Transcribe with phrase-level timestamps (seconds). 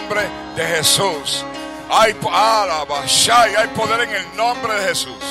[0.00, 0.20] nombre
[0.54, 1.44] de Jesús.
[1.90, 2.14] Hay,
[3.56, 5.24] hay poder en el nombre de Jesús.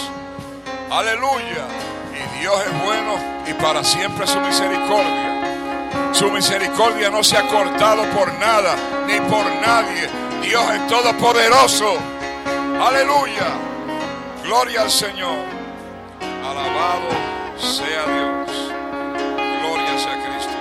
[0.92, 1.66] Aleluya.
[2.12, 3.14] Y Dios es bueno
[3.48, 6.12] y para siempre su misericordia.
[6.12, 8.76] Su misericordia no se ha cortado por nada
[9.08, 10.10] ni por nadie.
[10.42, 11.98] Dios es todopoderoso.
[12.82, 13.48] Aleluya.
[14.44, 15.46] Gloria al Señor.
[16.44, 17.08] Alabado
[17.58, 18.74] sea Dios.
[19.62, 20.58] Gloria sea Cristo.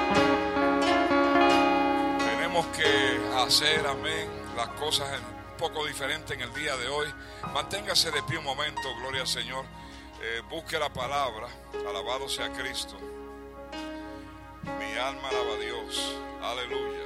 [2.18, 7.06] Tenemos que hacer, amén, las cosas un poco diferentes en el día de hoy.
[7.52, 9.64] Manténgase de pie un momento, gloria al Señor.
[10.22, 11.48] Eh, busque la palabra,
[11.88, 12.96] alabado sea Cristo.
[14.78, 17.04] Mi alma alaba a Dios, aleluya.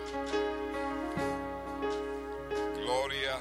[2.77, 3.38] Gloria.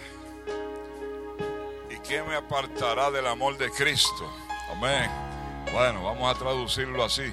[1.89, 4.31] ¿Y qué me apartará del amor de Cristo?
[4.71, 5.09] Amén.
[5.71, 7.31] Bueno, vamos a traducirlo así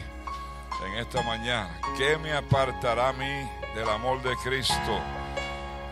[0.84, 1.80] en esta mañana.
[1.96, 5.00] ¿Qué me apartará a mí del amor de Cristo?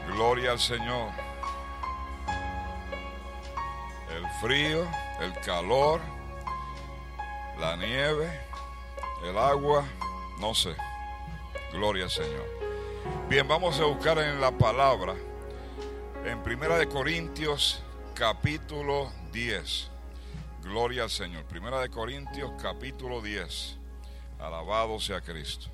[0.07, 1.11] Gloria al Señor.
[4.15, 4.87] El frío,
[5.21, 6.01] el calor,
[7.59, 8.41] la nieve,
[9.25, 9.85] el agua,
[10.39, 10.75] no sé.
[11.73, 12.47] Gloria al Señor.
[13.29, 15.15] Bien, vamos a buscar en la palabra,
[16.25, 17.83] en Primera de Corintios,
[18.15, 19.91] capítulo 10.
[20.63, 21.45] Gloria al Señor.
[21.45, 23.77] Primera de Corintios, capítulo 10.
[24.39, 25.67] Alabado sea Cristo.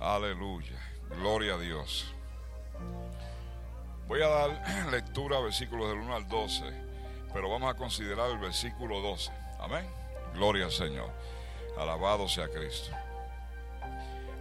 [0.00, 0.78] Aleluya.
[1.16, 2.13] Gloria a Dios.
[4.06, 6.62] Voy a dar lectura a versículos del 1 al 12,
[7.32, 9.30] pero vamos a considerar el versículo 12.
[9.60, 9.86] Amén.
[10.34, 11.10] Gloria al Señor.
[11.78, 12.90] Alabado sea Cristo.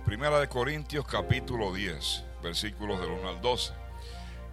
[0.06, 3.74] Primera de Corintios capítulo 10, versículos del 1 al 12.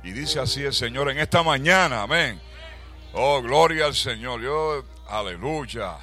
[0.05, 2.41] Y dice así el Señor en esta mañana, amén.
[3.12, 4.41] Oh, gloria al Señor.
[4.41, 5.97] Yo, aleluya.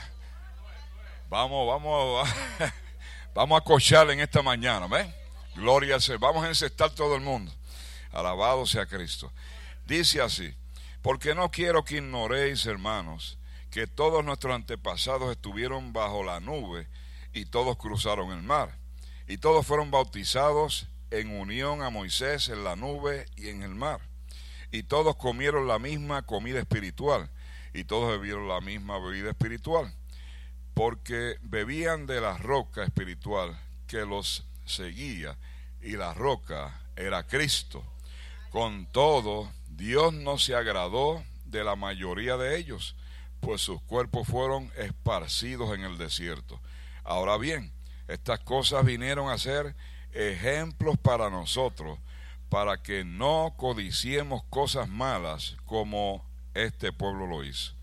[1.30, 2.30] Vamos, vamos,
[3.34, 5.14] vamos a cochar en esta mañana, amén.
[5.56, 6.20] Gloria al Señor.
[6.20, 7.52] Vamos a encestar todo el mundo.
[8.18, 9.32] Alabado sea Cristo.
[9.86, 10.52] Dice así,
[11.04, 13.38] porque no quiero que ignoréis, hermanos,
[13.70, 16.88] que todos nuestros antepasados estuvieron bajo la nube
[17.32, 18.76] y todos cruzaron el mar.
[19.28, 24.02] Y todos fueron bautizados en unión a Moisés en la nube y en el mar.
[24.72, 27.30] Y todos comieron la misma comida espiritual
[27.72, 29.94] y todos bebieron la misma bebida espiritual.
[30.74, 33.56] Porque bebían de la roca espiritual
[33.86, 35.38] que los seguía
[35.82, 37.86] y la roca era Cristo.
[38.58, 42.96] Con todo, Dios no se agradó de la mayoría de ellos
[43.40, 46.60] pues sus cuerpos fueron esparcidos en el desierto.
[47.04, 47.72] Ahora bien,
[48.08, 49.76] estas cosas vinieron a ser
[50.12, 52.00] ejemplos para nosotros,
[52.50, 56.26] para que no codiciemos cosas malas como
[56.56, 57.76] este pueblo lo hizo.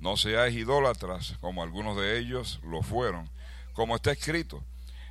[0.00, 3.30] No seáis idólatras como algunos de ellos lo fueron,
[3.72, 4.64] como está escrito.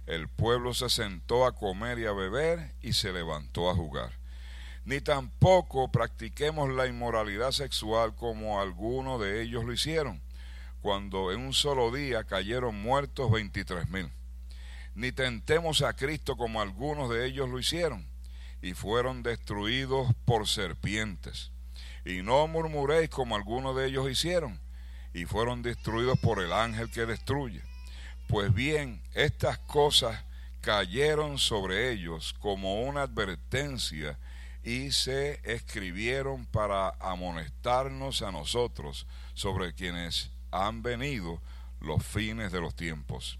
[0.06, 4.27] El pueblo se sentó a comer y a beber y se levantó a jugar
[4.88, 10.22] ni tampoco practiquemos la inmoralidad sexual como algunos de ellos lo hicieron,
[10.80, 14.10] cuando en un solo día cayeron muertos veintitrés mil.
[14.96, 18.08] Ni tentemos a Cristo como algunos de ellos lo hicieron,
[18.62, 21.52] y fueron destruidos por serpientes.
[22.06, 24.58] Y no murmuréis como algunos de ellos hicieron,
[25.14, 27.62] y fueron destruidos por el ángel que destruye.
[28.30, 30.24] Pues bien, estas cosas
[30.62, 34.18] cayeron sobre ellos como una advertencia
[34.68, 41.42] y se escribieron para amonestarnos a nosotros sobre quienes han venido
[41.80, 43.40] los fines de los tiempos.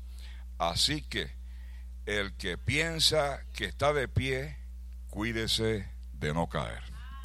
[0.58, 1.30] Así que
[2.06, 4.56] el que piensa que está de pie,
[5.10, 6.82] cuídese de no caer.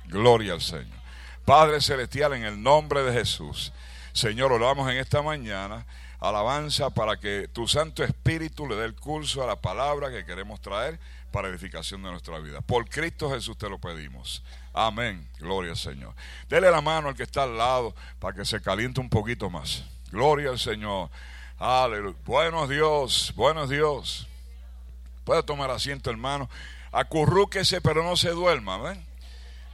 [0.06, 0.98] Gloria al Señor.
[1.44, 3.72] Padre Celestial, en el nombre de Jesús.
[4.12, 5.86] Señor, oramos en esta mañana
[6.19, 10.60] alabanza para que tu Santo Espíritu le dé el curso a la palabra que queremos
[10.60, 10.98] traer
[11.32, 12.60] para edificación de nuestra vida.
[12.60, 14.44] Por Cristo Jesús te lo pedimos.
[14.72, 15.28] Amén.
[15.38, 16.15] Gloria al Señor.
[16.48, 19.84] Dele la mano al que está al lado para que se caliente un poquito más.
[20.12, 21.10] Gloria al Señor.
[21.59, 22.16] Aleluya.
[22.25, 24.28] Buenos Dios, buenos Dios.
[25.25, 26.48] Puede tomar asiento, hermano.
[26.93, 28.78] Acurrúquese, pero no se duerma.
[28.78, 29.04] ¿ven?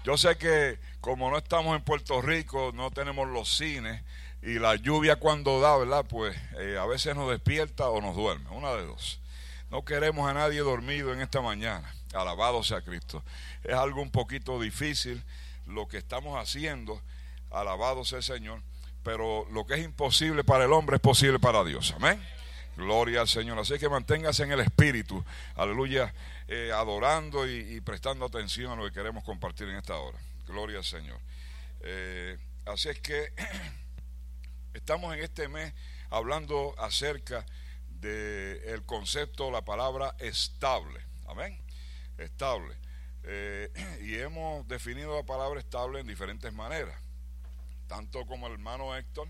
[0.04, 4.02] Yo sé que como no estamos en Puerto Rico, no tenemos los cines
[4.42, 6.04] y la lluvia cuando da, ¿verdad?
[6.08, 9.20] Pues eh, a veces nos despierta o nos duerme, una de dos.
[9.70, 11.92] No queremos a nadie dormido en esta mañana.
[12.14, 13.22] Alabado sea Cristo.
[13.62, 15.22] Es algo un poquito difícil
[15.66, 17.02] lo que estamos haciendo.
[17.50, 18.62] Alabado sea el Señor.
[19.02, 21.92] Pero lo que es imposible para el hombre es posible para Dios.
[21.96, 22.22] Amén.
[22.76, 23.58] Gloria al Señor.
[23.58, 25.22] Así que manténgase en el espíritu.
[25.54, 26.14] Aleluya.
[26.46, 30.18] Eh, adorando y, prestando atención a lo que queremos compartir en esta hora.
[30.46, 31.18] Gloria al Señor.
[31.80, 33.34] Eh, así es que
[34.72, 35.74] estamos en este mes
[36.08, 37.44] hablando acerca
[38.00, 41.00] del concepto, la palabra estable.
[41.26, 41.60] Amén.
[42.16, 42.76] Estable.
[43.24, 43.70] Eh,
[44.02, 47.00] y hemos definido la palabra estable en diferentes maneras,
[47.86, 49.28] tanto como el hermano Héctor,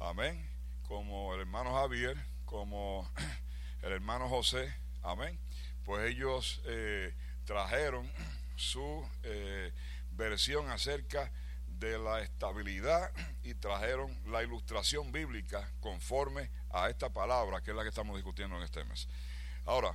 [0.00, 0.48] amén,
[0.82, 3.10] como el hermano Javier, como
[3.82, 5.38] el hermano José, amén,
[5.84, 7.14] pues ellos eh,
[7.44, 8.10] trajeron
[8.56, 9.72] su eh,
[10.12, 11.32] versión acerca
[11.66, 13.10] de la estabilidad
[13.42, 16.50] y trajeron la ilustración bíblica conforme
[16.82, 19.08] a esta palabra que es la que estamos discutiendo en este mes.
[19.64, 19.94] Ahora,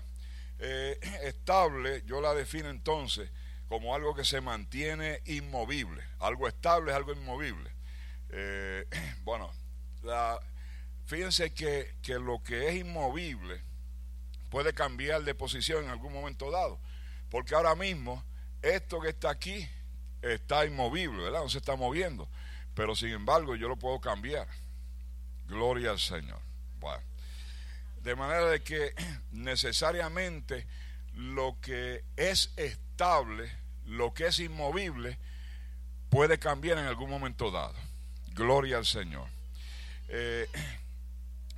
[0.60, 3.30] eh, estable yo la defino entonces
[3.68, 6.04] como algo que se mantiene inmovible.
[6.20, 7.72] Algo estable es algo inmovible.
[8.30, 8.86] Eh,
[9.24, 9.52] bueno,
[11.06, 13.62] fíjense que, que lo que es inmovible
[14.50, 16.80] puede cambiar de posición en algún momento dado.
[17.30, 18.24] Porque ahora mismo
[18.62, 19.68] esto que está aquí
[20.22, 21.42] está inmovible, ¿verdad?
[21.42, 22.28] No se está moviendo.
[22.76, 24.48] Pero sin embargo yo lo puedo cambiar.
[25.48, 26.51] Gloria al Señor.
[28.04, 28.94] De manera de que
[29.32, 30.66] necesariamente
[31.14, 33.52] lo que es estable,
[33.86, 35.18] lo que es inmovible,
[36.10, 37.76] puede cambiar en algún momento dado.
[38.34, 39.28] Gloria al Señor.
[40.10, 40.48] Eh,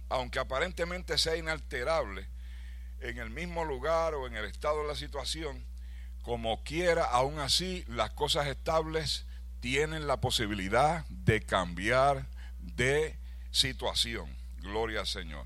[0.09, 2.27] aunque aparentemente sea inalterable,
[2.99, 5.65] en el mismo lugar o en el estado de la situación,
[6.21, 9.25] como quiera, aún así las cosas estables
[9.59, 12.27] tienen la posibilidad de cambiar
[12.59, 13.17] de
[13.51, 14.42] situación.
[14.63, 15.45] Gloria al Señor.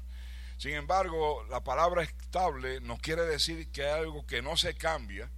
[0.58, 5.30] Sin embargo, la palabra estable nos quiere decir que hay algo que no se cambia,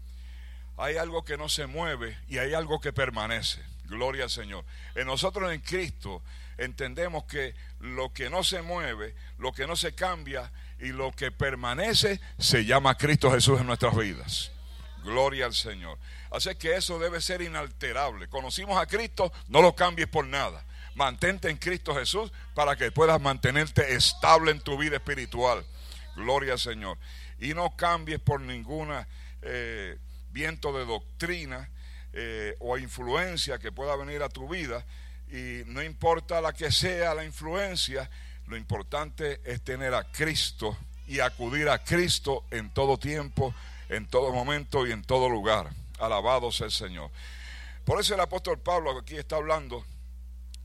[0.77, 3.61] hay algo que no se mueve y hay algo que permanece.
[3.85, 4.63] Gloria al Señor.
[4.95, 6.21] En nosotros en Cristo
[6.57, 11.31] entendemos que lo que no se mueve, lo que no se cambia y lo que
[11.31, 14.51] permanece se llama Cristo Jesús en nuestras vidas.
[15.03, 15.97] Gloria al Señor.
[16.31, 18.27] Así que eso debe ser inalterable.
[18.27, 20.63] Conocimos a Cristo, no lo cambies por nada.
[20.95, 25.65] Mantente en Cristo Jesús para que puedas mantenerte estable en tu vida espiritual.
[26.15, 26.97] Gloria al Señor.
[27.39, 29.07] Y no cambies por ninguna
[29.41, 29.97] eh,
[30.31, 31.69] viento de doctrina
[32.13, 34.85] eh, o influencia que pueda venir a tu vida.
[35.31, 38.09] Y no importa la que sea la influencia,
[38.47, 40.77] lo importante es tener a Cristo
[41.07, 43.53] y acudir a Cristo en todo tiempo
[43.89, 45.69] en todo momento y en todo lugar.
[45.99, 47.09] Alabado sea el Señor.
[47.83, 49.83] Por eso el apóstol Pablo aquí está hablando,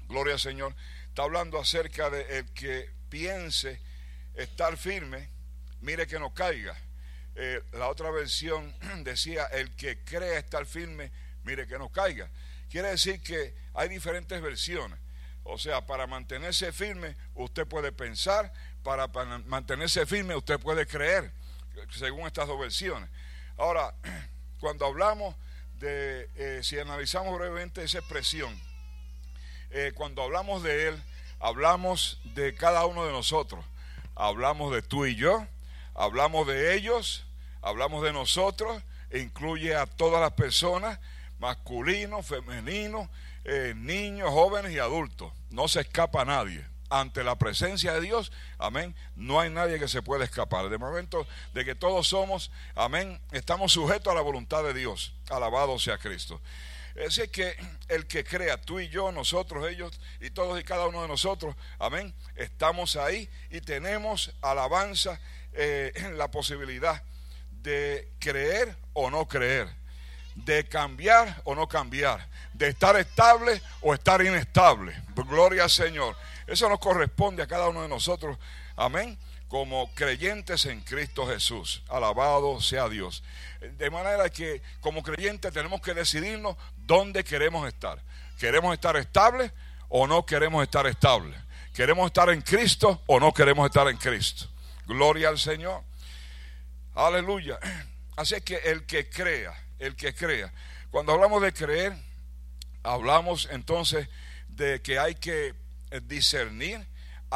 [0.09, 0.75] gloria al Señor,
[1.09, 3.81] está hablando acerca de el que piense
[4.35, 5.29] estar firme,
[5.81, 6.77] mire que no caiga.
[7.37, 8.75] Eh, la otra versión
[9.05, 11.11] decía, el que cree estar firme,
[11.45, 12.31] mire que no caiga.
[12.71, 14.99] Quiere decir que hay diferentes versiones.
[15.45, 18.53] O sea, para mantenerse firme, usted puede pensar,
[18.83, 19.09] para
[19.47, 21.33] mantenerse firme, usted puede creer
[21.91, 23.09] según estas dos versiones.
[23.57, 23.95] Ahora,
[24.59, 25.37] cuando hablamos
[25.75, 28.59] de, eh, si analizamos brevemente esa expresión,
[29.75, 31.03] eh, cuando hablamos de Él,
[31.41, 33.65] hablamos de cada uno de nosotros.
[34.15, 35.47] Hablamos de tú y yo,
[35.95, 37.27] hablamos de ellos,
[37.61, 38.81] hablamos de nosotros,
[39.11, 41.01] e incluye a todas las personas,
[41.41, 43.09] masculinos, femeninos,
[43.45, 45.33] eh, niños, jóvenes y adultos.
[45.51, 50.03] No se escapa nadie ante la presencia de Dios, amén, no hay nadie que se
[50.03, 50.69] pueda escapar.
[50.69, 55.13] De momento de que todos somos, amén, estamos sujetos a la voluntad de Dios.
[55.31, 56.41] Alabado sea Cristo.
[56.95, 57.57] Es que
[57.89, 61.57] el que crea, tú y yo, nosotros, ellos y todos y cada uno de nosotros,
[61.79, 65.21] amén, estamos ahí y tenemos alabanza
[65.53, 67.03] eh, en la posibilidad
[67.51, 69.69] de creer o no creer,
[70.37, 74.95] de cambiar o no cambiar, de estar estable o estar inestable.
[75.15, 76.17] Gloria al Señor.
[76.47, 78.39] Eso nos corresponde a cada uno de nosotros.
[78.77, 79.19] Amén.
[79.55, 81.85] Como creyentes en Cristo Jesús.
[81.89, 83.23] Alabado sea Dios.
[83.79, 88.03] De manera que como creyentes tenemos que decidirnos dónde queremos estar.
[88.37, 89.53] ¿Queremos estar estables
[89.89, 91.39] o no queremos estar estables?
[91.73, 94.49] ¿Queremos estar en Cristo o no queremos estar en Cristo?
[94.87, 95.85] Gloria al Señor.
[96.97, 97.61] Aleluya.
[98.17, 100.53] Así que el que crea, el que crea.
[100.91, 101.97] Cuando hablamos de creer,
[102.83, 104.09] hablamos entonces
[104.49, 105.55] de que hay que
[106.03, 106.85] discernir,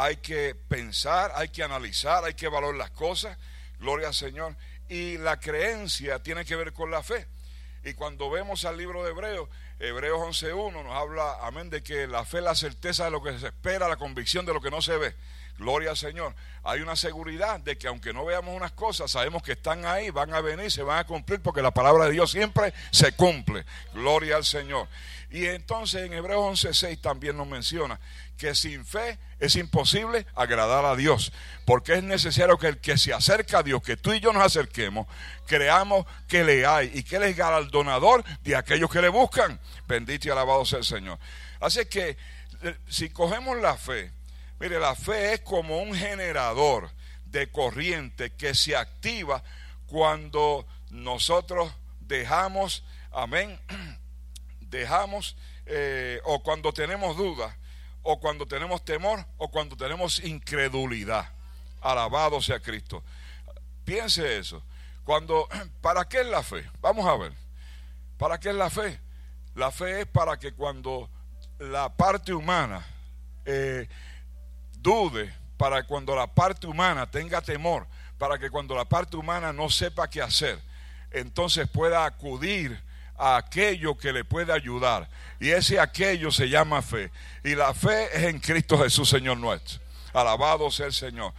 [0.01, 3.37] hay que pensar, hay que analizar, hay que valorar las cosas.
[3.81, 4.57] Gloria al Señor.
[4.89, 7.27] Y la creencia tiene que ver con la fe.
[7.85, 9.49] Y cuando vemos al libro de Hebreos,
[9.81, 13.39] Hebreos 11.1 nos habla, amén, de que la fe es la certeza de lo que
[13.39, 15.15] se espera, la convicción de lo que no se ve.
[15.59, 16.35] Gloria al Señor.
[16.63, 20.33] Hay una seguridad de que aunque no veamos unas cosas, sabemos que están ahí, van
[20.33, 23.65] a venir, se van a cumplir, porque la palabra de Dios siempre se cumple.
[23.93, 24.89] Gloria al Señor.
[25.31, 28.01] Y entonces en Hebreos 11.6 también nos menciona
[28.39, 31.33] que sin fe es imposible agradar a Dios,
[31.67, 34.45] porque es necesario que el que se acerca a Dios, que tú y yo nos
[34.45, 35.07] acerquemos,
[35.47, 39.61] creamos que le hay y que Él es galardonador de aquellos que le buscan.
[39.87, 41.19] Bendito y alabado sea el Señor.
[41.61, 42.17] Así que
[42.63, 44.13] eh, si cogemos la fe,
[44.59, 46.91] mire, la fe es como un generador
[47.25, 49.43] de corriente que se activa
[49.87, 53.61] cuando nosotros dejamos, amén,
[54.61, 55.37] dejamos,
[55.67, 57.55] eh, o cuando tenemos dudas,
[58.03, 61.31] o cuando tenemos temor, o cuando tenemos incredulidad.
[61.81, 63.05] Alabado sea Cristo.
[63.85, 64.63] Piense eso.
[65.05, 65.49] Cuando,
[65.81, 66.69] ¿para qué es la fe?
[66.81, 67.33] Vamos a ver.
[68.17, 69.01] ¿Para qué es la fe?
[69.55, 71.11] La fe es para que cuando
[71.59, 72.87] la parte humana
[73.45, 73.89] eh,
[74.83, 79.69] dude, para cuando la parte humana tenga temor, para que cuando la parte humana no
[79.71, 80.59] sepa qué hacer,
[81.11, 82.81] entonces pueda acudir
[83.17, 85.09] a aquello que le puede ayudar.
[85.41, 87.11] Y ese aquello se llama fe.
[87.45, 89.81] Y la fe es en Cristo Jesús, Señor nuestro.
[90.13, 91.33] Alabado sea el Señor.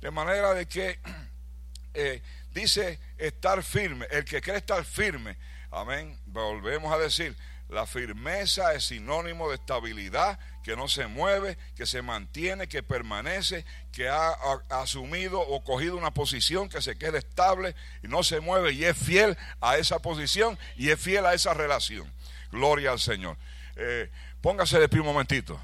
[0.00, 0.98] De manera de que
[1.94, 2.22] eh,
[2.52, 4.06] dice estar firme.
[4.10, 5.36] El que cree estar firme.
[5.70, 6.18] Amén.
[6.26, 7.36] Volvemos a decir,
[7.68, 13.64] la firmeza es sinónimo de estabilidad, que no se mueve, que se mantiene, que permanece,
[13.92, 14.36] que ha,
[14.70, 18.96] asumido o cogido una posición que se quede estable y no se mueve y es
[18.96, 22.12] fiel a esa posición y es fiel a esa relación.
[22.50, 23.36] Gloria al Señor.
[23.76, 25.60] Eh, póngase de pie un momentito.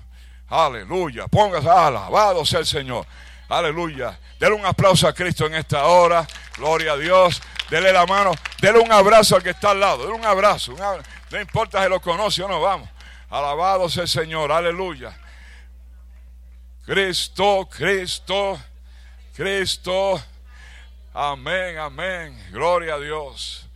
[0.48, 1.28] Aleluya.
[1.28, 3.06] Póngase, alabado sea el Señor.
[3.48, 4.18] Aleluya.
[4.38, 6.26] Dele un aplauso a Cristo en esta hora.
[6.56, 7.42] Gloria a Dios.
[7.72, 8.34] Dele la mano.
[8.60, 10.02] Dele un abrazo al que está al lado.
[10.02, 10.74] Dele un abrazo.
[11.30, 12.86] No importa si lo conoce o no, vamos.
[13.30, 15.18] Alabado sea el Señor, aleluya.
[16.84, 18.60] Cristo, Cristo,
[19.34, 20.22] Cristo.
[21.14, 22.46] Amén, amén.
[22.50, 23.66] Gloria a Dios.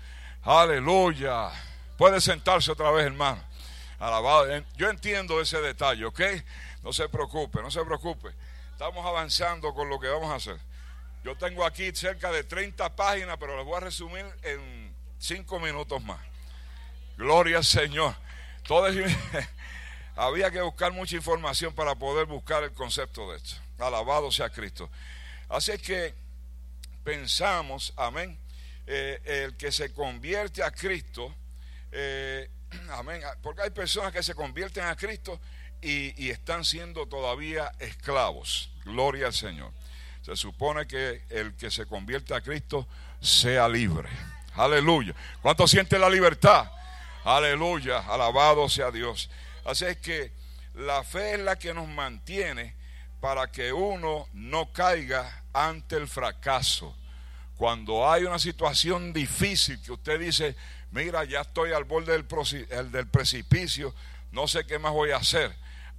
[0.42, 1.50] Aleluya.
[1.96, 3.42] Puede sentarse otra vez, hermano.
[3.98, 4.62] Alabado.
[4.76, 6.20] Yo entiendo ese detalle, ¿ok?
[6.82, 8.28] No se preocupe, no se preocupe.
[8.72, 10.60] Estamos avanzando con lo que vamos a hacer.
[11.26, 16.00] Yo tengo aquí cerca de 30 páginas, pero las voy a resumir en 5 minutos
[16.04, 16.20] más.
[17.16, 18.14] Gloria al Señor.
[20.14, 23.56] Había que buscar mucha información para poder buscar el concepto de esto.
[23.80, 24.88] Alabado sea Cristo.
[25.48, 26.14] Así que
[27.02, 28.38] pensamos, amén,
[28.86, 31.34] eh, el que se convierte a Cristo,
[31.90, 32.48] eh,
[32.90, 35.40] amén, porque hay personas que se convierten a Cristo
[35.82, 38.70] y, y están siendo todavía esclavos.
[38.84, 39.72] Gloria al Señor.
[40.26, 42.88] Se supone que el que se convierte a Cristo
[43.20, 44.08] sea libre.
[44.56, 45.14] Aleluya.
[45.40, 46.68] ¿Cuánto siente la libertad?
[47.22, 49.30] Aleluya, alabado sea Dios.
[49.64, 50.32] Así es que
[50.74, 52.74] la fe es la que nos mantiene
[53.20, 56.96] para que uno no caiga ante el fracaso.
[57.56, 60.56] Cuando hay una situación difícil que usted dice,
[60.90, 63.94] mira, ya estoy al borde del, del precipicio,
[64.32, 65.54] no sé qué más voy a hacer.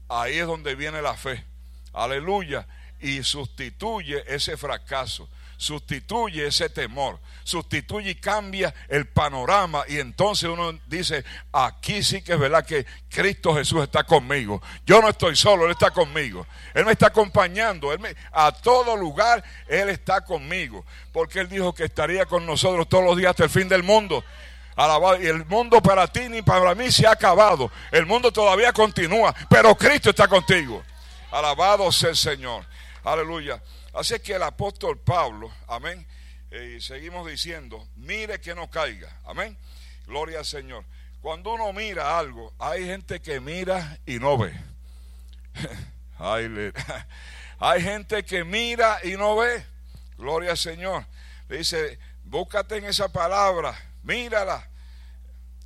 [0.10, 1.46] Ahí es donde viene la fe.
[1.94, 2.68] Aleluya.
[3.00, 5.28] Y sustituye ese fracaso
[5.58, 12.34] sustituye ese temor, sustituye y cambia el panorama y entonces uno dice, aquí sí que
[12.34, 14.62] es verdad que Cristo Jesús está conmigo.
[14.86, 16.46] Yo no estoy solo, Él está conmigo.
[16.74, 18.00] Él me está acompañando, él
[18.32, 23.18] a todo lugar Él está conmigo, porque Él dijo que estaría con nosotros todos los
[23.18, 24.24] días hasta el fin del mundo.
[24.76, 25.20] Alabado.
[25.20, 27.72] Y el mundo para ti ni para mí se ha acabado.
[27.92, 30.84] El mundo todavía continúa, pero Cristo está contigo.
[31.32, 32.64] Alabado sea el Señor.
[33.08, 33.64] Aleluya.
[33.94, 36.06] Así que el apóstol Pablo, amén,
[36.52, 39.58] eh, seguimos diciendo, mire que no caiga, amén,
[40.06, 40.84] gloria al Señor.
[41.22, 44.54] Cuando uno mira algo, hay gente que mira y no ve.
[47.60, 49.66] hay gente que mira y no ve.
[50.18, 51.06] Gloria al Señor.
[51.48, 53.74] Le dice, búscate en esa palabra,
[54.04, 54.68] mírala.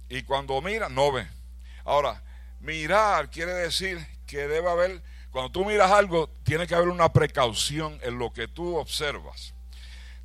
[0.10, 1.28] Y cuando mira, no ve.
[1.86, 2.22] Ahora,
[2.60, 7.98] mirar quiere decir que debe haber cuando tú miras algo, tiene que haber una precaución
[8.04, 9.54] en lo que tú observas.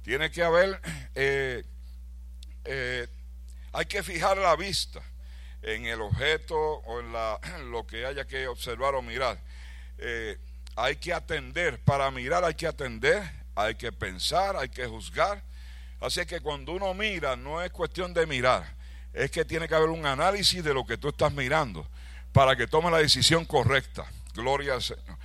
[0.03, 0.81] Tiene que haber,
[1.15, 1.65] eh,
[2.65, 3.07] eh,
[3.73, 5.01] hay que fijar la vista
[5.63, 7.39] en el objeto o en, la,
[7.71, 9.39] lo que haya que observar o mirar.
[9.99, 10.39] Eh,
[10.75, 13.23] hay que atender, para mirar hay que atender,
[13.55, 15.43] hay que pensar, hay que juzgar.
[16.01, 18.75] Así que cuando uno mira, no es cuestión de mirar,
[19.13, 21.89] es que tiene que haber un análisis de lo que tú estás mirando
[22.33, 24.05] para que tome la decisión correcta.
[24.37, 25.19] Gloria al Señor.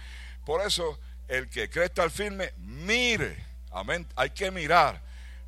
[0.46, 3.46] Por eso, el que cree estar firme, mire.
[3.72, 4.08] Amén.
[4.16, 5.02] Hay que mirar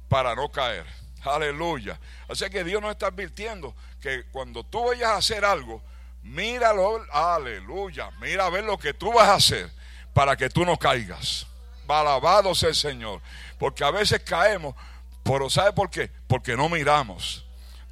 [0.08, 0.86] para no caer.
[1.24, 2.00] Aleluya.
[2.28, 5.82] Así que Dios nos está advirtiendo que cuando tú vayas a hacer algo,
[6.22, 7.06] míralo.
[7.12, 8.12] Aleluya.
[8.22, 9.72] Mira a ver lo que tú vas a hacer
[10.14, 11.48] para que tú no caigas.
[11.88, 13.22] Alabado sea el Señor.
[13.60, 14.76] Porque a veces caemos,
[15.24, 16.10] pero ¿sabe por qué?
[16.28, 17.43] Porque no miramos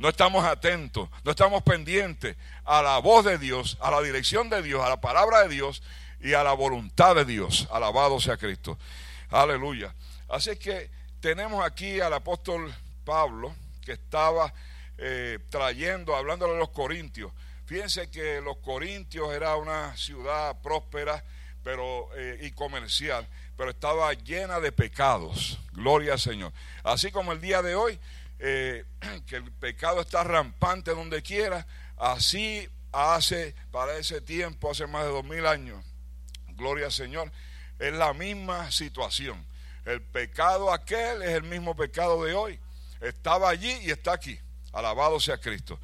[0.01, 4.63] no estamos atentos, no estamos pendientes a la voz de Dios, a la dirección de
[4.63, 5.83] Dios, a la palabra de Dios
[6.19, 7.67] y a la voluntad de Dios.
[7.71, 8.79] Alabado sea Cristo.
[9.29, 9.93] Aleluya.
[10.27, 10.89] Así que
[11.19, 12.73] tenemos aquí al apóstol
[13.05, 13.53] Pablo
[13.85, 14.51] que estaba
[14.97, 17.31] eh, trayendo, hablando de los corintios.
[17.67, 21.23] Fíjense que los corintios era una ciudad próspera
[21.63, 25.59] pero, eh, y comercial, pero estaba llena de pecados.
[25.73, 26.53] Gloria al Señor.
[26.83, 27.99] Así como el día de hoy
[28.41, 28.85] eh,
[29.27, 31.65] que el pecado está rampante donde quiera,
[31.97, 35.83] así hace para ese tiempo, hace más de dos mil años,
[36.55, 37.31] gloria al Señor,
[37.79, 39.45] es la misma situación.
[39.85, 42.59] El pecado aquel es el mismo pecado de hoy.
[42.99, 44.39] Estaba allí y está aquí.
[44.73, 45.79] Alabado sea Cristo.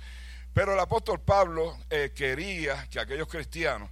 [0.54, 3.90] Pero el apóstol Pablo eh, quería que aquellos cristianos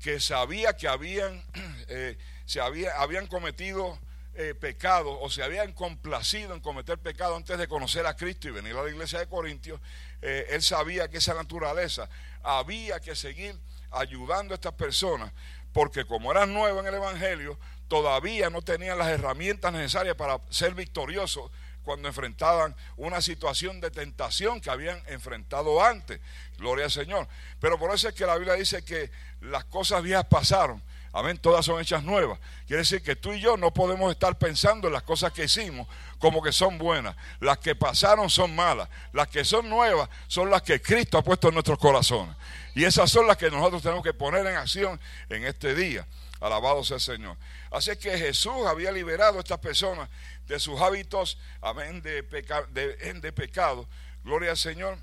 [0.00, 1.42] que sabía que habían,
[1.88, 3.98] eh, se había, habían cometido
[4.36, 8.52] eh, pecado o se habían complacido en cometer pecado antes de conocer a Cristo y
[8.52, 9.80] venir a la iglesia de Corintios,
[10.22, 12.08] él sabía que esa naturaleza
[12.42, 13.58] había que seguir
[13.90, 15.32] ayudando a estas personas,
[15.72, 20.74] porque como eran nuevos en el Evangelio, todavía no tenían las herramientas necesarias para ser
[20.74, 21.50] victoriosos
[21.84, 26.20] cuando enfrentaban una situación de tentación que habían enfrentado antes.
[26.56, 27.28] Gloria al Señor.
[27.60, 29.10] Pero por eso es que la Biblia dice que
[29.42, 30.82] las cosas viejas pasaron.
[31.16, 32.40] Amén, todas son hechas nuevas.
[32.66, 35.86] Quiere decir que tú y yo no podemos estar pensando en las cosas que hicimos
[36.18, 37.14] como que son buenas.
[37.38, 38.88] Las que pasaron son malas.
[39.12, 42.34] Las que son nuevas son las que Cristo ha puesto en nuestros corazones.
[42.74, 46.04] Y esas son las que nosotros tenemos que poner en acción en este día.
[46.40, 47.36] Alabado sea el Señor.
[47.70, 50.10] Así que Jesús había liberado a estas personas
[50.48, 53.88] de sus hábitos, amén, de, de, pecado.
[54.24, 54.98] Gloria al Señor.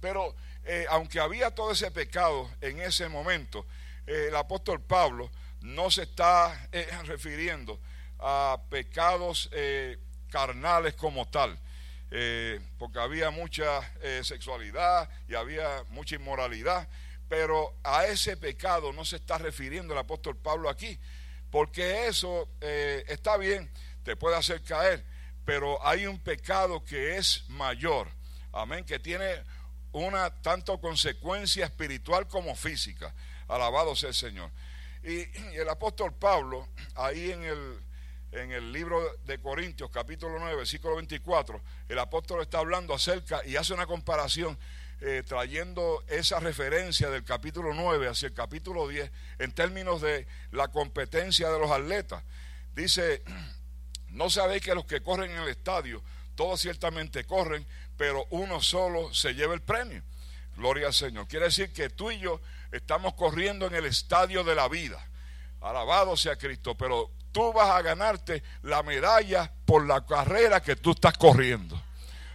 [0.00, 0.34] Pero
[0.64, 3.66] eh, aunque había todo ese pecado en ese momento,
[4.06, 5.30] el apóstol Pablo
[5.60, 7.80] no se está eh, refiriendo
[8.18, 9.50] a pecados
[10.30, 11.58] carnales como tal.
[12.78, 13.80] porque había mucha
[14.22, 16.88] sexualidad y había mucha inmoralidad,
[17.28, 20.98] pero a ese pecado no se está refiriendo el apóstol Pablo aquí,
[21.50, 23.68] porque eso está bien,
[24.04, 25.04] te puede hacer caer,
[25.44, 28.08] pero hay un pecado que es mayor,
[28.52, 29.42] amén, que tiene
[29.94, 33.14] una tanto consecuencia espiritual como física.
[33.48, 34.50] Alabado sea el Señor.
[35.02, 37.80] Y, el apóstol Pablo, ahí en el,
[38.32, 43.56] en el libro de Corintios, capítulo 9, versículo 24, el apóstol está hablando acerca y
[43.56, 44.58] hace una comparación
[45.00, 50.68] eh, trayendo esa referencia del capítulo 9 hacia el capítulo 10 en términos de la
[50.68, 52.22] competencia de los atletas.
[52.74, 53.22] Dice,
[54.08, 56.02] no sabéis que los que corren en el estadio,
[56.34, 57.66] todos ciertamente corren,
[57.96, 60.02] pero uno solo se lleva el premio.
[60.56, 61.26] Gloria al Señor.
[61.26, 62.40] Quiere decir que tú y yo
[62.76, 64.98] estamos corriendo en el estadio de la vida.
[65.60, 70.90] Alabado sea Cristo, pero tú vas a ganarte la medalla por la carrera que tú
[70.90, 71.80] estás corriendo.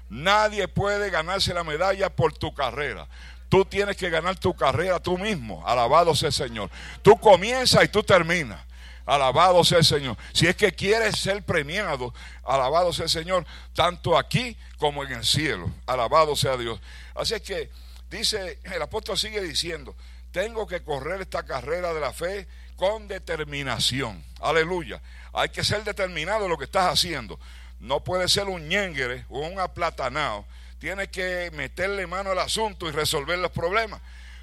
[0.09, 3.07] Nadie puede ganarse la medalla por tu carrera.
[3.49, 5.65] Tú tienes que ganar tu carrera tú mismo.
[5.67, 6.69] Alabado sea el Señor.
[7.01, 8.59] Tú comienzas y tú terminas.
[9.05, 10.17] Alabado sea el Señor.
[10.33, 15.25] Si es que quieres ser premiado, alabado sea el Señor, tanto aquí como en el
[15.25, 15.69] cielo.
[15.87, 16.79] Alabado sea Dios.
[17.15, 17.71] Así es que
[18.09, 19.95] dice, el apóstol sigue diciendo,
[20.31, 24.23] tengo que correr esta carrera de la fe con determinación.
[24.41, 25.01] Aleluya.
[25.33, 27.39] Hay que ser determinado en lo que estás haciendo.
[27.79, 30.45] No puede ser un ñengere o un aplatanado.
[30.79, 34.01] Tienes que meterle mano al asunto y resolver los problemas.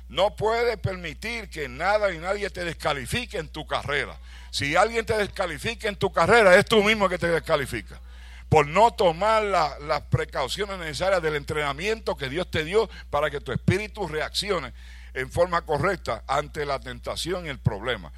[0.09, 4.17] No puedes permitir que nada y nadie te descalifique en tu carrera.
[4.51, 8.01] Si alguien te descalifica en tu carrera, es tú mismo que te descalifica.
[8.49, 13.51] Por no tomar las precauciones necesarias del entrenamiento que Dios te dio para que tu
[13.51, 14.73] espíritu reaccione
[15.17, 18.13] en forma correcta ante la tentación y el problema.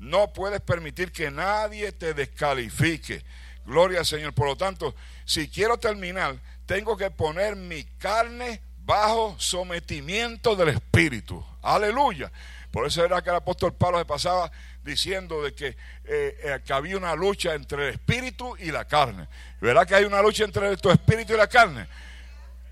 [0.00, 3.24] No puedes permitir que nadie te descalifique.
[3.64, 4.34] Gloria al Señor.
[4.34, 6.36] Por lo tanto, si quiero terminar,
[6.66, 11.44] tengo que poner mi carne bajo sometimiento del Espíritu.
[11.62, 12.32] Aleluya.
[12.72, 14.50] Por eso era que el apóstol Pablo se pasaba
[14.82, 19.28] diciendo de que, eh, eh, que había una lucha entre el espíritu y la carne.
[19.60, 21.86] ¿Verdad que hay una lucha entre tu espíritu y la carne?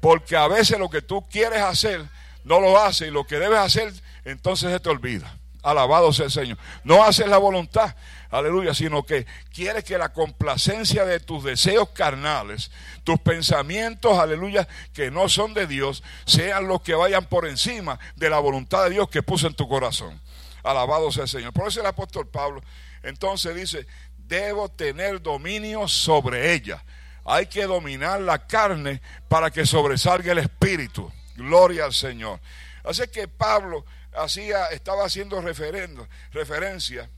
[0.01, 2.05] Porque a veces lo que tú quieres hacer
[2.49, 3.93] no lo haces y lo que debes hacer
[4.25, 5.37] entonces se te olvida.
[5.63, 6.57] Alabado sea el Señor.
[6.83, 7.95] No haces la voluntad,
[8.31, 12.71] aleluya, sino que quieres que la complacencia de tus deseos carnales,
[13.05, 18.31] tus pensamientos, aleluya, que no son de Dios, sean los que vayan por encima de
[18.31, 20.21] la voluntad de Dios que puso en tu corazón.
[20.63, 21.53] Alabado sea el Señor.
[21.53, 22.63] Por eso el apóstol Pablo
[23.03, 26.83] entonces dice, debo tener dominio sobre ella.
[27.25, 31.13] Hay que dominar la carne para que sobresalga el espíritu.
[31.39, 32.41] Gloria al Señor.
[32.83, 37.09] Así que Pablo hacía, estaba haciendo referencia,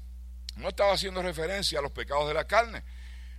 [0.57, 2.83] no estaba haciendo referencia a los pecados de la carne,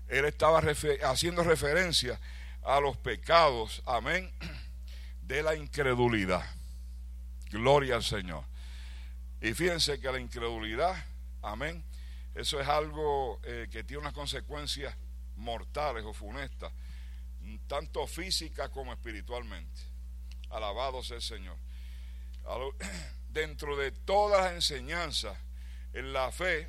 [0.07, 0.59] él estaba
[1.03, 2.19] haciendo referencia
[2.63, 4.31] a los pecados, amén,
[5.21, 6.43] de la incredulidad.
[7.51, 8.43] Gloria al Señor.
[9.39, 10.95] Y fíjense que la incredulidad,
[11.43, 11.83] amén,
[12.33, 14.95] eso es algo eh, que tiene unas consecuencias
[15.35, 16.71] mortales o funestas,
[17.67, 19.90] tanto físicas como espiritualmente.
[20.51, 21.57] Alabado sea el Señor.
[23.29, 25.37] Dentro de todas las enseñanzas
[25.93, 26.67] en la fe,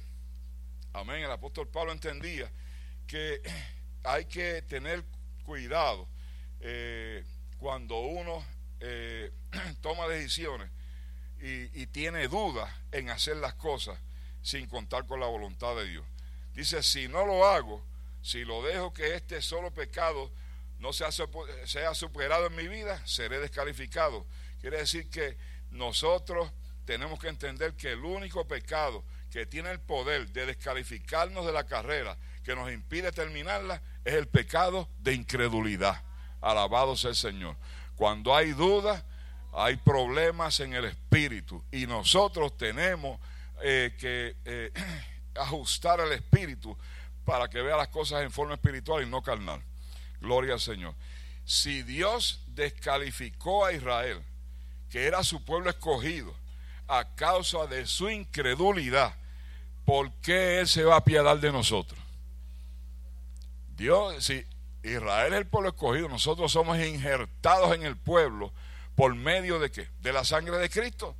[0.92, 2.50] amén, el apóstol Pablo entendía
[3.06, 3.42] que
[4.04, 5.04] hay que tener
[5.44, 6.08] cuidado
[6.60, 7.24] eh,
[7.58, 8.44] cuando uno
[8.80, 9.32] eh,
[9.80, 10.70] toma decisiones
[11.40, 13.98] y, y tiene dudas en hacer las cosas
[14.42, 16.06] sin contar con la voluntad de Dios.
[16.54, 17.84] Dice, si no lo hago,
[18.22, 20.30] si lo dejo que este solo pecado
[20.82, 24.26] no sea, superado en mi vida, seré descalificado.
[24.60, 25.36] Quiere decir que
[25.70, 26.50] nosotros
[26.84, 31.64] tenemos que entender que el único pecado que tiene el poder de descalificarnos de la
[31.64, 36.02] carrera, que nos impide terminarla, es el pecado de incredulidad.
[36.40, 37.56] Alabado sea el Señor.
[37.94, 39.04] Cuando hay dudas,
[39.52, 43.20] hay problemas en el espíritu y nosotros tenemos
[43.62, 44.72] eh, que eh,
[45.36, 46.76] ajustar el espíritu
[47.24, 49.62] para que vea las cosas en forma espiritual y no carnal.
[50.22, 50.94] Gloria al Señor.
[51.44, 54.22] Si Dios descalificó a Israel,
[54.88, 56.34] que era su pueblo escogido,
[56.88, 59.14] a causa de su incredulidad,
[59.84, 61.98] ¿por qué Él se va a apiadar de nosotros?
[63.76, 64.44] Dios, si
[64.82, 68.52] Israel es el pueblo escogido, nosotros somos injertados en el pueblo
[68.94, 69.88] por medio de qué?
[70.00, 71.16] De la sangre de Cristo.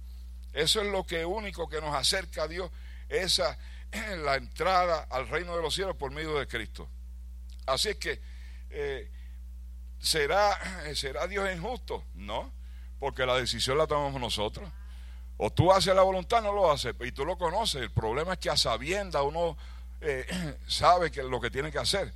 [0.53, 2.71] Eso es lo que único que nos acerca a Dios,
[3.09, 3.59] esa
[4.25, 6.89] la entrada al reino de los cielos por medio de Cristo.
[7.67, 8.21] Así es que
[8.73, 9.11] eh,
[9.99, 10.59] ¿será,
[10.95, 12.05] ¿será Dios injusto?
[12.15, 12.53] No,
[12.99, 14.69] porque la decisión la tomamos nosotros.
[15.37, 17.83] O tú haces la voluntad, no lo haces, y tú lo conoces.
[17.83, 19.57] El problema es que a sabienda uno
[20.01, 20.27] eh,
[20.67, 22.13] sabe que lo que tiene que hacer,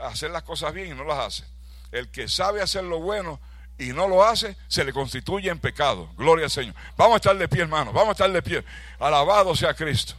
[0.00, 1.44] hacer las cosas bien y no las hace.
[1.92, 3.40] El que sabe hacer lo bueno
[3.78, 6.10] y no lo hace, se le constituye en pecado.
[6.16, 6.74] Gloria al Señor.
[6.96, 7.92] Vamos a estar de pie, hermano.
[7.92, 8.64] Vamos a estar de pie.
[8.98, 10.14] Alabado sea Cristo.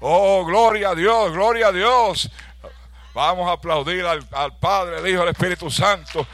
[0.00, 2.30] Oh, gloria a Dios, gloria a Dios.
[3.14, 6.26] Vamos a aplaudir al, al Padre, al Hijo, al Espíritu Santo.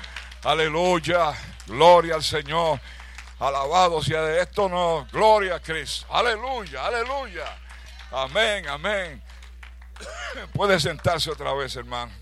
[0.45, 1.35] Aleluya.
[1.67, 2.81] Gloria al Señor.
[3.39, 5.07] Alabado sea de esto, no.
[5.13, 6.07] Gloria a Cristo.
[6.11, 7.45] Aleluya, aleluya.
[8.11, 9.23] Amén, amén.
[10.55, 12.13] Puede sentarse otra vez, hermano.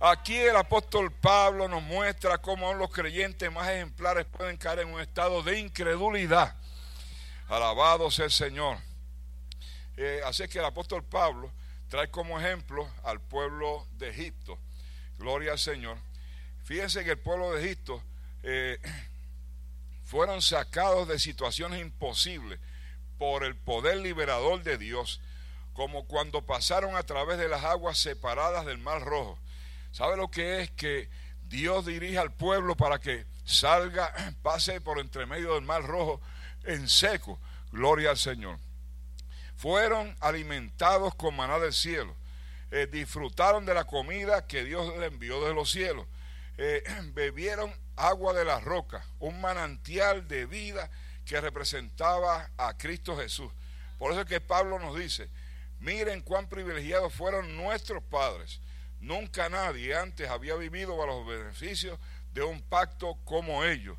[0.00, 5.00] Aquí el apóstol Pablo nos muestra cómo los creyentes más ejemplares pueden caer en un
[5.00, 6.54] estado de incredulidad.
[7.48, 8.78] Alabado sea el Señor.
[9.96, 11.50] Eh, así que el apóstol Pablo
[11.88, 14.58] trae como ejemplo al pueblo de Egipto.
[15.18, 15.98] Gloria al Señor.
[16.64, 18.02] Fíjense que el pueblo de Egipto
[18.42, 18.78] eh,
[20.04, 22.60] fueron sacados de situaciones imposibles
[23.18, 25.20] por el poder liberador de Dios,
[25.72, 29.38] como cuando pasaron a través de las aguas separadas del Mar Rojo.
[29.92, 31.08] ¿Sabe lo que es que
[31.48, 36.20] Dios dirige al pueblo para que salga, pase por entre medio del Mar Rojo
[36.64, 37.38] en seco?
[37.72, 38.58] Gloria al Señor.
[39.58, 42.14] Fueron alimentados con maná del cielo.
[42.70, 46.06] Eh, disfrutaron de la comida que Dios les envió de los cielos.
[46.58, 50.88] Eh, bebieron agua de la roca, un manantial de vida
[51.26, 53.50] que representaba a Cristo Jesús.
[53.98, 55.28] Por eso es que Pablo nos dice,
[55.80, 58.60] miren cuán privilegiados fueron nuestros padres.
[59.00, 61.98] Nunca nadie antes había vivido a los beneficios
[62.32, 63.98] de un pacto como ellos.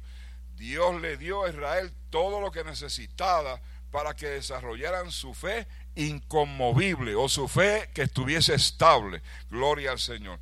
[0.55, 3.61] Dios le dio a Israel todo lo que necesitaba
[3.91, 9.21] para que desarrollaran su fe inconmovible o su fe que estuviese estable.
[9.49, 10.39] Gloria al Señor.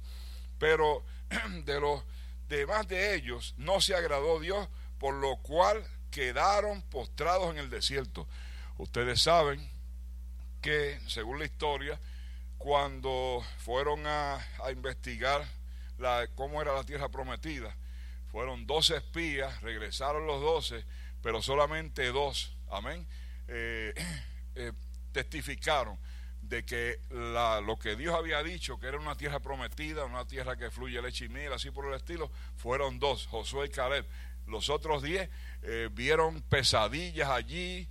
[0.60, 1.04] Pero
[1.66, 2.04] de los
[2.50, 4.68] demás de ellos no se agradó Dios,
[5.00, 8.28] por lo cual quedaron postrados en el desierto.
[8.78, 9.70] Ustedes saben
[10.62, 12.00] que, según la historia,
[12.58, 15.48] cuando fueron a, investigar
[15.98, 17.76] la, cómo era la tierra prometida,
[18.32, 20.84] fueron 12 espías, regresaron los 12,
[21.22, 23.08] pero solamente dos, amén,
[23.48, 23.94] eh,
[24.56, 24.72] eh,
[25.12, 25.98] testificaron
[26.42, 30.72] de que lo que Dios había dicho, que era una tierra prometida, una tierra que
[30.72, 34.06] fluye leche y miel, así por el estilo, fueron dos, Josué y Caleb.
[34.46, 35.30] Los otros diez
[35.64, 37.88] eh, vieron pesadillas allí,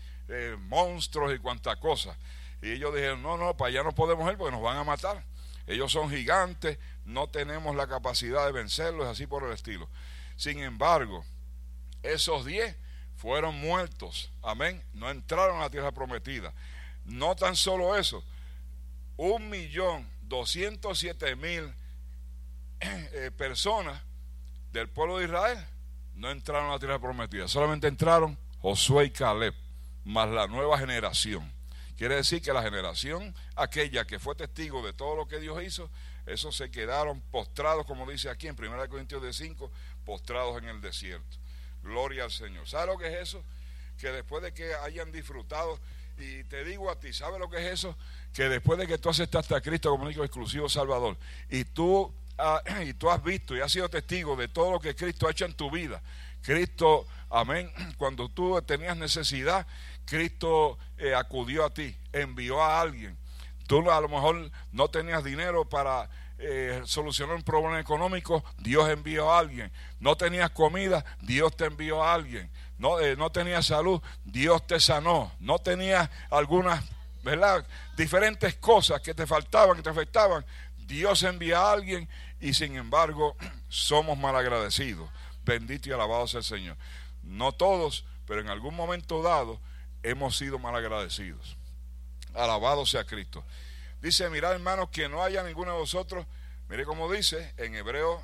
[0.58, 2.16] monstruos y cuantas cosas.
[2.62, 5.22] Y ellos dijeron, no, no, para allá no podemos ir porque nos van a matar.
[5.66, 9.88] Ellos son gigantes, no tenemos la capacidad de vencerlos, así por el estilo.
[10.36, 11.24] Sin embargo,
[12.02, 12.76] esos diez
[13.26, 16.54] fueron muertos, amén, no entraron a la tierra prometida.
[17.04, 18.22] No tan solo eso,
[19.16, 21.74] un millón doscientos siete mil
[22.78, 24.00] eh, personas
[24.70, 25.58] del pueblo de Israel
[26.14, 29.54] no entraron a la tierra prometida, solamente entraron Josué y Caleb,
[30.04, 31.52] más la nueva generación.
[31.96, 35.90] Quiere decir que la generación aquella que fue testigo de todo lo que Dios hizo,
[36.26, 39.68] esos se quedaron postrados, como dice aquí en 1 Corintios de 5,
[40.04, 41.38] postrados en el desierto.
[41.86, 42.68] Gloria al Señor.
[42.68, 43.42] ¿Sabe lo que es eso?
[43.98, 45.80] Que después de que hayan disfrutado,
[46.18, 47.96] y te digo a ti, ¿sabe lo que es eso?
[48.36, 51.16] que después de que tú aceptaste a Cristo como único exclusivo Salvador
[51.48, 52.12] y tú,
[52.84, 55.46] y tú has visto y has sido testigo de todo lo que Cristo ha hecho
[55.46, 56.02] en tu vida,
[56.42, 59.66] Cristo, amén, cuando tú tenías necesidad,
[60.04, 63.16] Cristo eh, acudió a ti, envió a alguien.
[63.66, 69.32] Tú a lo mejor no tenías dinero para eh, solucionar un problema económico, Dios envió
[69.32, 69.72] a alguien.
[70.00, 72.50] No tenías comida, Dios te envió a alguien.
[72.78, 75.32] No, eh, no tenías salud, Dios te sanó.
[75.40, 76.84] No tenías algunas,
[77.22, 77.66] ¿verdad?
[77.96, 80.44] Diferentes cosas que te faltaban, que te afectaban.
[80.76, 82.08] Dios envía a alguien
[82.40, 83.36] y sin embargo
[83.68, 85.08] somos malagradecidos.
[85.44, 86.76] Bendito y alabado sea el Señor.
[87.22, 89.60] No todos, pero en algún momento dado
[90.02, 91.56] hemos sido malagradecidos.
[92.34, 93.44] Alabado sea Cristo.
[94.06, 96.24] Dice, mirad hermanos, que no haya ninguno de vosotros,
[96.68, 98.22] mire como dice en Hebreo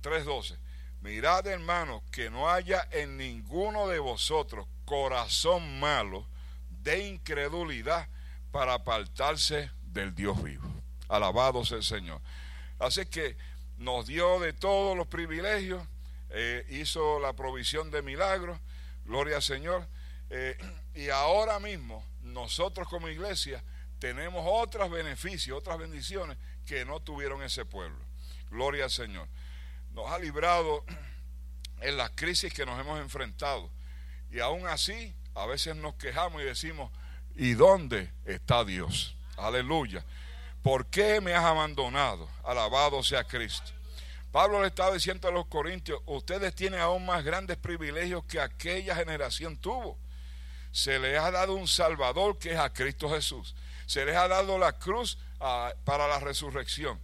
[0.00, 0.56] 3.12,
[1.00, 6.28] mirad hermanos, que no haya en ninguno de vosotros corazón malo
[6.68, 8.08] de incredulidad
[8.52, 10.62] para apartarse del Dios vivo.
[11.08, 12.20] Alabado sea el Señor.
[12.78, 13.36] Así que
[13.78, 15.82] nos dio de todos los privilegios,
[16.30, 18.60] eh, hizo la provisión de milagros,
[19.04, 19.88] gloria al Señor.
[20.30, 20.56] Eh,
[20.94, 23.64] y ahora mismo nosotros como iglesia
[23.98, 27.98] tenemos otros beneficios, otras bendiciones que no tuvieron ese pueblo.
[28.50, 29.28] Gloria al Señor.
[29.92, 30.84] Nos ha librado
[31.80, 33.70] en las crisis que nos hemos enfrentado.
[34.30, 36.90] Y aún así, a veces nos quejamos y decimos,
[37.34, 39.16] ¿y dónde está Dios?
[39.36, 40.04] Aleluya.
[40.62, 42.28] ¿Por qué me has abandonado?
[42.44, 43.72] Alabado sea Cristo.
[44.32, 48.94] Pablo le estaba diciendo a los corintios, ustedes tienen aún más grandes privilegios que aquella
[48.94, 49.96] generación tuvo.
[50.72, 53.54] Se les ha dado un Salvador que es a Cristo Jesús
[53.86, 57.00] se les ha dado la cruz ah, para la resurrección.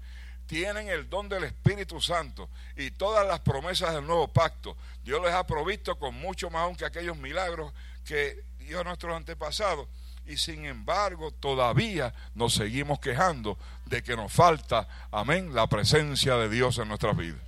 [0.46, 4.76] Tienen el don del Espíritu Santo y todas las promesas del nuevo pacto.
[5.02, 7.72] Dios les ha provisto con mucho más aún que aquellos milagros
[8.04, 9.88] que dio nuestros antepasados.
[10.26, 16.48] Y sin embargo, todavía nos seguimos quejando de que nos falta, amén, la presencia de
[16.48, 17.40] Dios en nuestras vidas.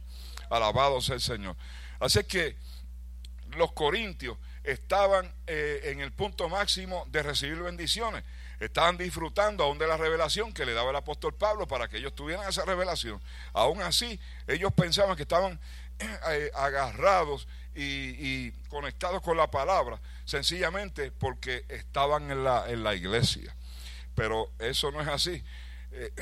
[0.50, 1.56] Alabado sea el Señor.
[2.00, 2.56] Así que
[3.56, 8.24] los corintios estaban eh, en el punto máximo de recibir bendiciones
[8.66, 12.14] estaban disfrutando aún de la revelación que le daba el apóstol Pablo para que ellos
[12.14, 13.20] tuvieran esa revelación.
[13.52, 15.58] Aún así, ellos pensaban que estaban
[15.98, 23.54] eh, agarrados y, conectados con la palabra, sencillamente porque estaban en la, en la iglesia.
[24.14, 25.42] Pero eso no es así.
[25.92, 26.12] Eh,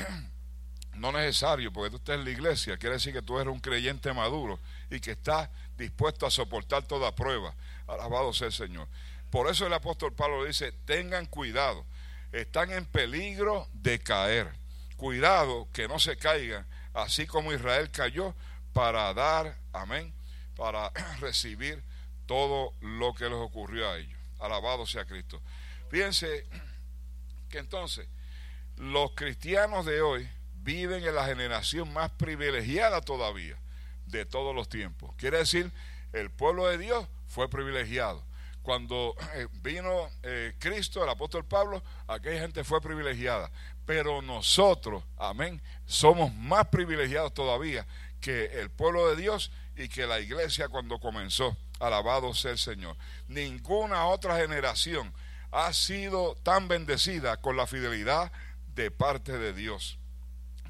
[0.95, 4.13] no necesario, porque tú estás en la iglesia, quiere decir que tú eres un creyente
[4.13, 7.55] maduro y que estás dispuesto a soportar toda prueba.
[7.87, 8.87] Alabado sea el Señor.
[9.29, 11.85] Por eso el apóstol Pablo dice, tengan cuidado
[12.33, 14.51] están en peligro de caer.
[14.97, 18.35] Cuidado que no se caigan, así como Israel cayó,
[18.73, 20.13] para dar, amén,
[20.55, 21.81] para recibir
[22.25, 24.19] todo lo que les ocurrió a ellos.
[24.39, 25.41] Alabado sea Cristo.
[25.89, 26.47] Fíjense
[27.49, 28.07] que entonces
[28.77, 33.57] los cristianos de hoy viven en la generación más privilegiada todavía
[34.07, 35.13] de todos los tiempos.
[35.17, 35.71] Quiere decir,
[36.13, 38.23] el pueblo de Dios fue privilegiado
[38.63, 43.51] cuando eh, vino eh, Cristo, el apóstol Pablo, aquella gente fue privilegiada.
[43.85, 47.85] Pero nosotros, amén, somos más privilegiados todavía
[48.21, 51.57] que el pueblo de Dios y que la iglesia cuando comenzó.
[51.79, 52.95] Alabado sea el Señor.
[53.27, 55.13] Ninguna otra generación
[55.51, 58.31] ha sido tan bendecida con la fidelidad
[58.67, 59.99] de parte de Dios.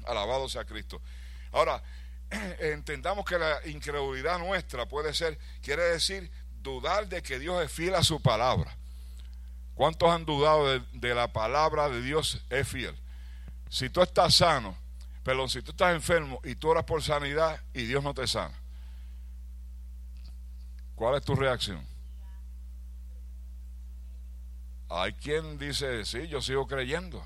[0.04, 1.00] Alabado sea Cristo.
[1.52, 1.80] Ahora,
[2.58, 6.30] entendamos que la incredulidad nuestra puede ser, quiere decir
[6.64, 8.76] dudar de que Dios es fiel a su palabra.
[9.74, 12.96] ¿Cuántos han dudado de, la palabra de Dios es fiel?
[13.68, 14.76] Si tú estás sano,
[15.22, 18.58] perdón, si tú estás enfermo y tú oras por sanidad y Dios no te sana,
[20.94, 21.84] ¿cuál es tu reacción?
[24.88, 27.24] Hay quien dice, sí, yo sigo creyendo,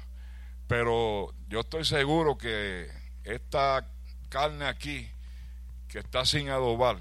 [0.66, 2.90] pero yo estoy seguro que
[3.24, 3.86] esta
[4.30, 5.10] carne aquí,
[5.88, 6.98] que está sin adobar,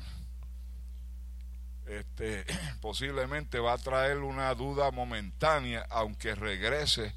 [1.87, 2.45] este,
[2.81, 7.13] posiblemente va a traer una duda momentánea, aunque regrese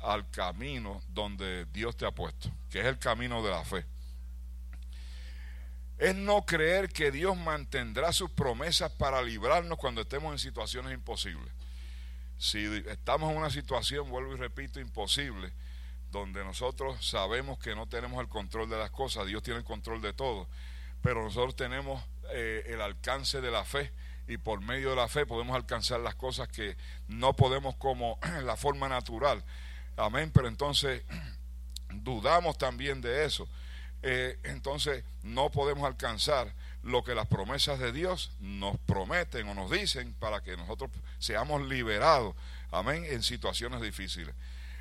[0.00, 3.86] al camino donde Dios te ha puesto, que es el camino de la fe.
[5.98, 11.52] Es no creer que Dios mantendrá sus promesas para librarnos cuando estemos en situaciones imposibles.
[12.38, 15.52] Si estamos en una situación, vuelvo y repito, imposible,
[16.10, 20.00] donde nosotros sabemos que no tenemos el control de las cosas, Dios tiene el control
[20.00, 20.48] de todo,
[21.02, 23.92] pero nosotros tenemos eh, el alcance de la fe
[24.28, 26.76] y por medio de la fe podemos alcanzar las cosas que
[27.08, 29.42] no podemos como la forma natural.
[29.96, 31.02] Amén, pero entonces
[31.90, 33.48] dudamos también de eso.
[34.02, 39.70] Eh, entonces no podemos alcanzar lo que las promesas de Dios nos prometen o nos
[39.70, 42.34] dicen para que nosotros seamos liberados,
[42.70, 44.34] amén, en situaciones difíciles.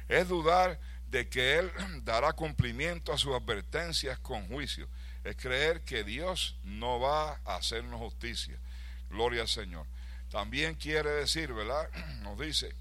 [0.08, 1.72] Es dudar de que Él
[2.04, 4.88] dará cumplimiento a sus advertencias con juicio
[5.30, 8.58] es creer que Dios no va a hacernos justicia.
[9.10, 9.86] Gloria al Señor.
[10.30, 11.90] También quiere decir, ¿verdad?
[12.22, 12.74] Nos dice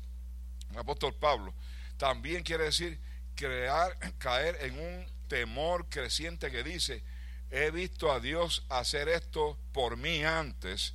[0.71, 1.55] el apóstol Pablo,
[1.97, 2.99] también quiere decir
[3.35, 7.03] crear, caer en un temor creciente que dice,
[7.51, 10.95] he visto a Dios hacer esto por mí antes,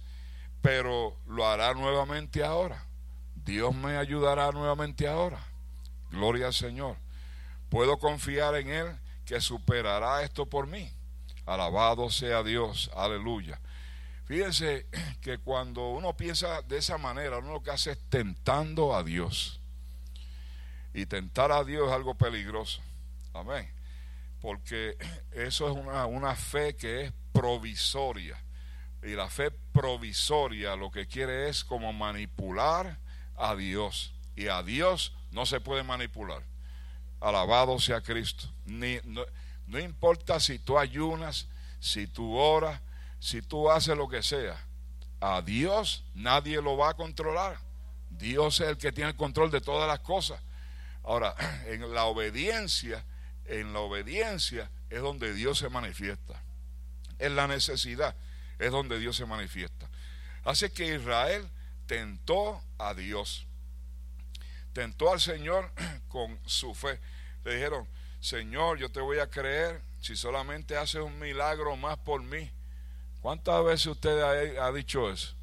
[0.61, 2.85] pero lo hará nuevamente ahora.
[3.35, 5.45] Dios me ayudará nuevamente ahora.
[6.11, 6.95] Gloria al Señor.
[7.69, 10.91] Puedo confiar en Él que superará esto por mí.
[11.45, 12.89] Alabado sea Dios.
[12.95, 13.59] Aleluya.
[14.25, 14.87] Fíjense
[15.21, 19.59] que cuando uno piensa de esa manera, uno lo que hace es tentando a Dios.
[20.93, 22.81] Y tentar a Dios es algo peligroso.
[23.33, 23.69] Amén.
[24.41, 24.97] Porque
[25.31, 28.37] eso es una, una fe que es provisoria.
[29.01, 32.99] Y la fe provisoria lo que quiere es como manipular
[33.35, 34.13] a Dios.
[34.35, 36.43] Y a Dios no se puede manipular.
[37.19, 38.47] Alabado sea Cristo.
[38.65, 38.99] Ni,
[39.67, 41.47] no importa si tú ayunas,
[41.79, 42.79] si tú oras,
[43.19, 44.57] si tú haces lo que sea.
[45.19, 47.57] A Dios nadie lo va a controlar.
[48.09, 50.41] Dios es el que tiene el control de todas las cosas.
[51.03, 51.35] Ahora,
[51.67, 53.03] en la obediencia,
[53.45, 56.41] en la obediencia es donde Dios se manifiesta.
[57.19, 58.15] En la necesidad
[58.59, 59.89] es donde Dios se manifiesta.
[60.43, 61.49] Así que Israel
[61.85, 63.47] tentó a Dios.
[64.73, 65.71] Tentó al Señor
[66.07, 66.99] con su fe.
[67.43, 67.87] Le dijeron,
[68.23, 72.49] Señor, yo te voy a creer si solamente haces un milagro más por mí.
[73.19, 75.35] ¿Cuántas veces usted ha, dicho eso?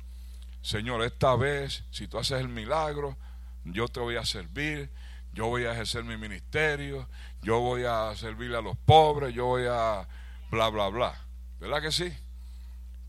[0.62, 3.19] Señor, esta vez, si tú haces el milagro,
[3.64, 4.88] yo te voy a servir,
[5.35, 7.07] yo voy a ejercer mi ministerio,
[7.43, 10.09] yo voy a servirle a los pobres, yo voy a
[10.51, 11.27] bla, bla, bla.
[11.61, 12.11] ¿Verdad que sí?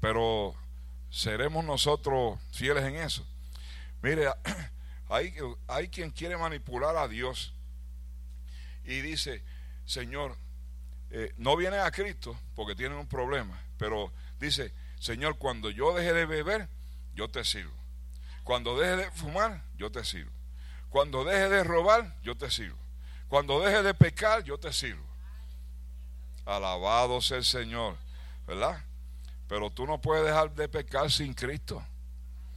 [0.02, 0.54] Pero
[1.10, 3.26] seremos nosotros fieles en eso.
[4.02, 4.34] Mire,
[5.08, 5.34] hay,
[5.70, 7.54] hay quien quiere manipular a Dios
[8.84, 9.42] y dice,
[9.92, 10.38] Señor,
[11.10, 16.14] eh, no viene a Cristo porque tienen un problema, pero dice, Señor, cuando yo deje
[16.14, 16.70] de beber,
[17.14, 17.74] yo te sirvo.
[18.46, 20.32] Cuando deje de fumar, yo te sirvo.
[20.90, 22.78] Cuando deje de robar, yo te sirvo.
[23.28, 25.04] Cuando deje de pecar, yo te sirvo.
[26.46, 27.98] Alabado sea el Señor,
[28.48, 28.82] ¿verdad?
[29.50, 31.86] Pero tú no puedes dejar de pecar sin Cristo.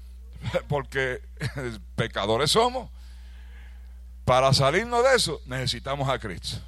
[0.68, 1.20] Porque
[1.96, 2.92] pecadores somos.
[4.24, 6.60] Para salirnos de eso, necesitamos a Cristo.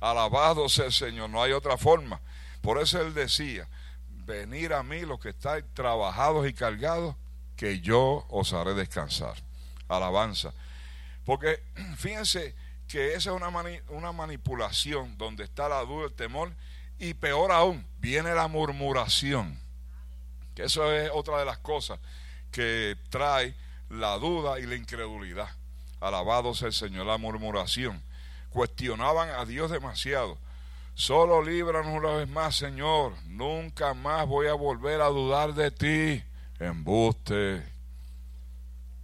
[0.00, 2.20] Alabado sea el Señor, no hay otra forma.
[2.60, 3.68] Por eso Él decía,
[4.08, 7.16] venir a mí los que estáis trabajados y cargados,
[7.56, 9.34] que yo os haré descansar.
[9.88, 10.52] Alabanza.
[11.24, 11.62] Porque
[11.96, 12.54] fíjense
[12.88, 13.50] que esa es una,
[13.88, 16.52] una manipulación donde está la duda, el temor,
[16.98, 19.58] y peor aún, viene la murmuración.
[20.54, 21.98] Que eso es otra de las cosas
[22.50, 23.54] que trae
[23.90, 25.48] la duda y la incredulidad.
[26.00, 28.02] Alabado sea el Señor, la murmuración.
[28.56, 30.38] Cuestionaban a Dios demasiado.
[30.94, 33.12] Solo líbranos una vez más, Señor.
[33.26, 36.24] Nunca más voy a volver a dudar de ti.
[36.58, 37.62] Embuste.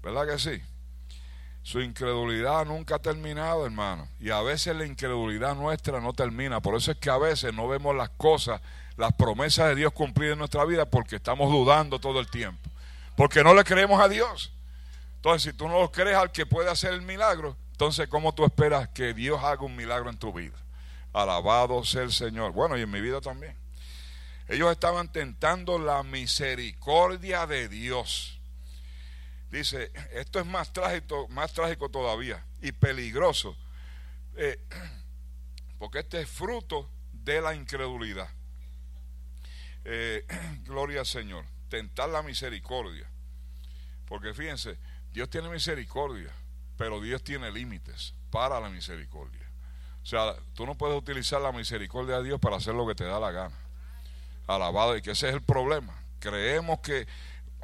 [0.02, 0.62] ¿Verdad que sí?
[1.62, 4.08] Su incredulidad nunca ha terminado, hermano.
[4.20, 6.62] Y a veces la incredulidad nuestra no termina.
[6.62, 8.62] Por eso es que a veces no vemos las cosas,
[8.96, 12.70] las promesas de Dios cumplidas en nuestra vida porque estamos dudando todo el tiempo.
[13.16, 14.50] Porque no le creemos a Dios.
[15.16, 18.44] Entonces, si tú no lo crees al que puede hacer el milagro, entonces, ¿cómo tú
[18.44, 20.56] esperas que Dios haga un milagro en tu vida?
[21.12, 22.52] Alabado sea el Señor.
[22.52, 23.56] Bueno, y en mi vida también.
[24.48, 28.38] Ellos estaban tentando la misericordia de Dios.
[29.50, 33.56] Dice, esto es más trágico, más trágico todavía y peligroso,
[34.36, 34.58] eh,
[35.78, 38.28] porque este es fruto de la incredulidad.
[39.84, 40.26] Eh,
[40.64, 43.10] gloria al Señor, tentar la misericordia.
[44.06, 44.78] Porque fíjense,
[45.12, 46.32] Dios tiene misericordia,
[46.76, 49.48] pero Dios tiene límites para la misericordia.
[50.02, 53.04] O sea, tú no puedes utilizar la misericordia de Dios para hacer lo que te
[53.04, 53.56] da la gana.
[54.46, 56.02] Alabado, y que ese es el problema.
[56.18, 57.06] Creemos que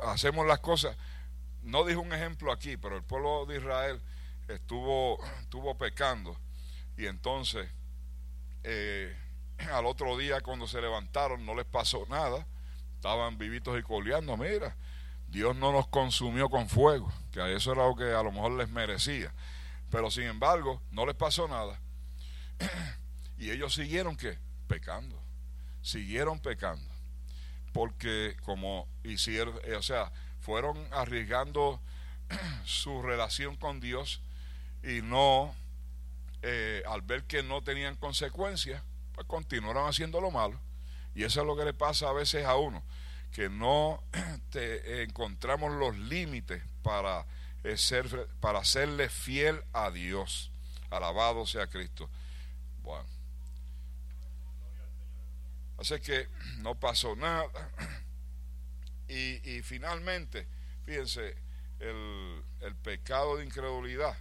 [0.04, 0.96] hacemos las cosas.
[1.62, 4.00] No dijo un ejemplo aquí, pero el pueblo de Israel
[4.46, 6.36] estuvo, estuvo pecando.
[6.96, 7.68] Y entonces,
[8.62, 9.16] eh,
[9.72, 12.46] al otro día cuando se levantaron no les pasó nada.
[12.94, 14.36] Estaban vivitos y coleando.
[14.36, 14.76] Mira,
[15.28, 18.52] Dios no nos consumió con fuego, que a eso era lo que a lo mejor
[18.52, 19.32] les merecía.
[19.90, 21.78] Pero sin embargo, no les pasó nada.
[23.38, 25.20] y ellos siguieron que pecando.
[25.82, 26.90] Siguieron pecando.
[27.72, 31.80] Porque como hicieron, eh, o sea, fueron arriesgando
[32.64, 34.22] su relación con Dios
[34.82, 35.54] y no,
[36.40, 40.58] eh, al ver que no tenían consecuencias, pues continuaron haciendo lo malo.
[41.14, 42.82] Y eso es lo que le pasa a veces a uno
[43.32, 44.02] que no
[44.50, 47.26] te encontramos los límites para,
[47.64, 50.50] eh, ser, para serle fiel a Dios.
[50.90, 52.08] Alabado sea Cristo.
[52.82, 53.08] Bueno.
[55.78, 57.70] Así que no pasó nada.
[59.10, 60.46] Y, y finalmente,
[60.84, 61.34] fíjense,
[61.78, 64.14] el, el, pecado de incredulidad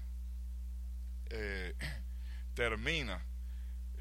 [1.30, 1.76] eh,
[2.54, 3.22] termina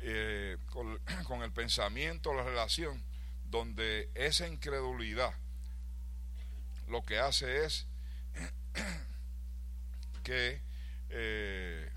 [0.02, 3.02] eh, con, el pensamiento, la relación,
[3.56, 5.32] donde esa incredulidad
[6.88, 7.86] lo que hace es
[10.22, 10.60] que
[11.08, 11.90] eh,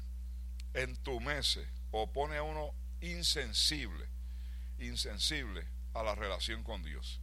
[0.74, 4.08] entumece o pone a uno insensible,
[4.80, 7.20] insensible a la relación con Dios.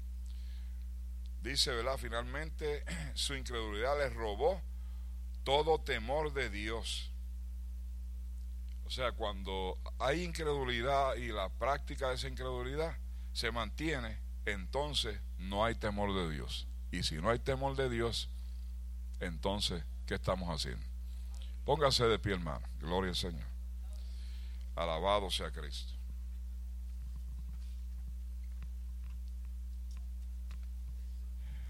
[1.41, 1.97] Dice, ¿verdad?
[1.99, 2.85] Finalmente
[3.15, 4.63] su incredulidad le robó
[5.45, 7.13] todo temor de Dios.
[8.85, 12.97] O sea, cuando hay incredulidad y la práctica de esa incredulidad
[13.33, 16.67] se mantiene, entonces no hay temor de Dios.
[16.91, 18.31] Y si no hay temor de Dios,
[19.21, 20.85] entonces, ¿qué estamos haciendo?
[21.65, 22.65] Póngase de pie, hermano.
[22.81, 23.47] Gloria al Señor.
[24.77, 25.93] Alabado sea Cristo.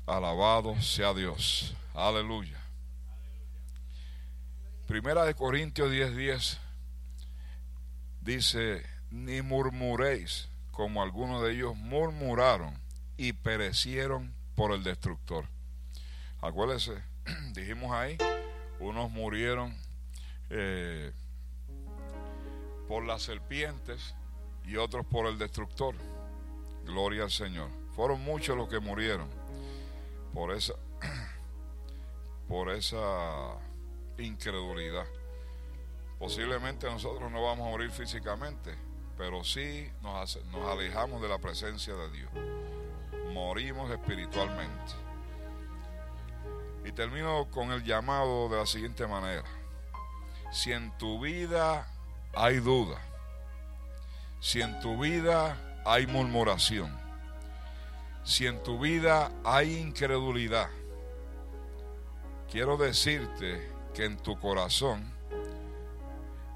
[0.07, 1.74] Alabado sea Dios.
[1.95, 2.61] Aleluya.
[4.87, 6.59] Primera de Corintios 10:10 10,
[8.20, 12.79] dice, ni murmuréis como algunos de ellos murmuraron
[13.16, 15.49] y perecieron por el destructor.
[16.43, 17.03] Acuérdense,
[17.55, 18.18] dijimos ahí,
[18.79, 19.74] unos murieron
[20.51, 21.12] eh,
[22.89, 24.14] por las serpientes
[24.66, 25.95] y otros por el destructor.
[26.85, 27.70] Gloria al Señor.
[27.95, 29.31] Fueron muchos los que murieron
[30.35, 30.74] por esa
[32.49, 33.57] por esa
[34.18, 35.07] incredulidad.
[36.18, 38.77] Posiblemente nosotros no vamos a morir físicamente,
[39.17, 42.31] pero sí nos, nos alejamos de la presencia de Dios.
[43.33, 44.93] Morimos espiritualmente.
[46.85, 49.45] Y termino con el llamado de la siguiente manera.
[50.53, 51.89] Si en tu vida
[52.35, 53.01] hay duda,
[54.41, 56.97] si en tu vida hay murmuración,
[58.23, 60.69] si en tu vida hay incredulidad,
[62.51, 65.12] quiero decirte que en tu corazón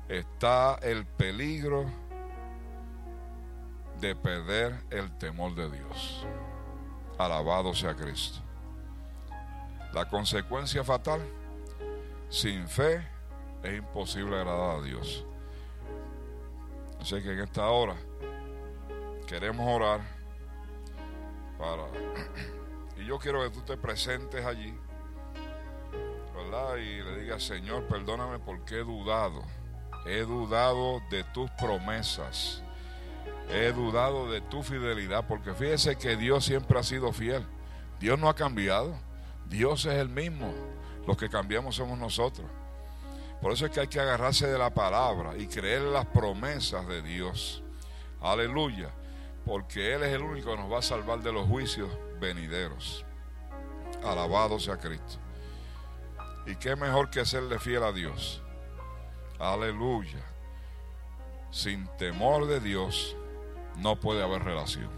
[0.08, 1.90] está el peligro
[4.00, 6.26] de perder el temor de Dios.
[7.18, 8.40] Alabado sea Cristo.
[9.92, 11.20] La consecuencia fatal,
[12.28, 13.06] sin fe
[13.62, 15.24] es imposible agradar a Dios.
[17.00, 17.96] Así que en esta hora
[19.26, 20.00] queremos orar.
[22.96, 24.78] Y yo quiero que tú te presentes allí,
[26.34, 26.76] ¿verdad?
[26.76, 29.42] Y le digas, Señor, perdóname porque he dudado.
[30.04, 32.62] He dudado de tus promesas.
[33.52, 37.44] He dudado de tu fidelidad, porque fíjese que Dios siempre ha sido fiel.
[37.98, 38.94] Dios no ha cambiado.
[39.46, 40.54] Dios es el mismo.
[41.06, 42.46] Los que cambiamos somos nosotros.
[43.42, 46.86] Por eso es que hay que agarrarse de la palabra y creer en las promesas
[46.86, 47.62] de Dios.
[48.20, 48.90] Aleluya.
[49.44, 51.88] Porque Él es el único que nos va a salvar de los juicios
[52.20, 53.04] venideros.
[54.04, 55.18] Alabado sea Cristo.
[56.46, 58.42] Y qué mejor que serle fiel a Dios.
[59.40, 60.24] Aleluya.
[61.50, 63.16] Sin temor de Dios
[63.80, 64.90] no puede haber relación.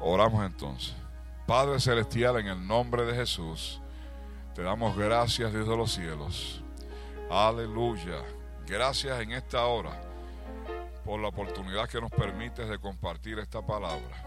[0.00, 0.94] Oramos entonces.
[1.46, 3.80] Padre Celestial, en el nombre de Jesús,
[4.54, 6.62] te damos gracias Dios de los cielos
[7.30, 8.22] Aleluya.
[8.68, 10.00] Gracias en esta hora
[11.04, 14.24] por la oportunidad que nos permites de compartir esta palabra.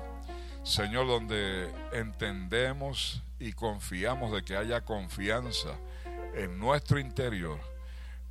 [0.63, 5.77] Señor, donde entendemos y confiamos de que haya confianza
[6.35, 7.57] en nuestro interior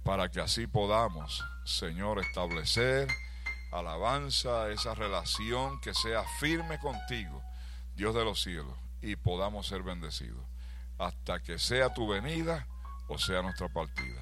[0.04, 3.08] para que así podamos, Señor, establecer
[3.70, 7.42] alabanza, esa relación que sea firme contigo,
[7.94, 10.44] Dios de los cielos, y podamos ser bendecidos
[10.98, 12.66] hasta que sea tu venida
[13.08, 14.20] o sea nuestra partida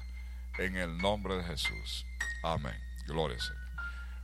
[0.57, 2.05] en el nombre de Jesús.
[2.43, 2.75] Amén.
[3.05, 3.37] Gloria.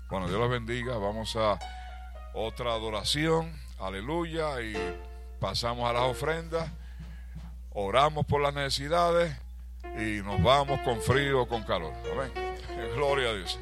[0.10, 0.98] Bueno, Dios los bendiga.
[0.98, 1.60] Vamos a
[2.34, 3.54] otra adoración.
[3.80, 4.62] Aleluya.
[4.62, 4.76] Y
[5.40, 6.70] pasamos a las ofrendas.
[7.72, 9.36] Oramos por las necesidades.
[9.98, 11.94] Y nos vamos con frío o con calor.
[12.12, 12.32] Amén.
[12.96, 13.60] Gloria a Dios.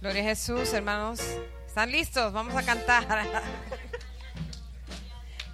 [0.00, 1.20] Gloria a Jesús, hermanos.
[1.66, 2.32] ¿Están listos?
[2.32, 3.06] Vamos a cantar.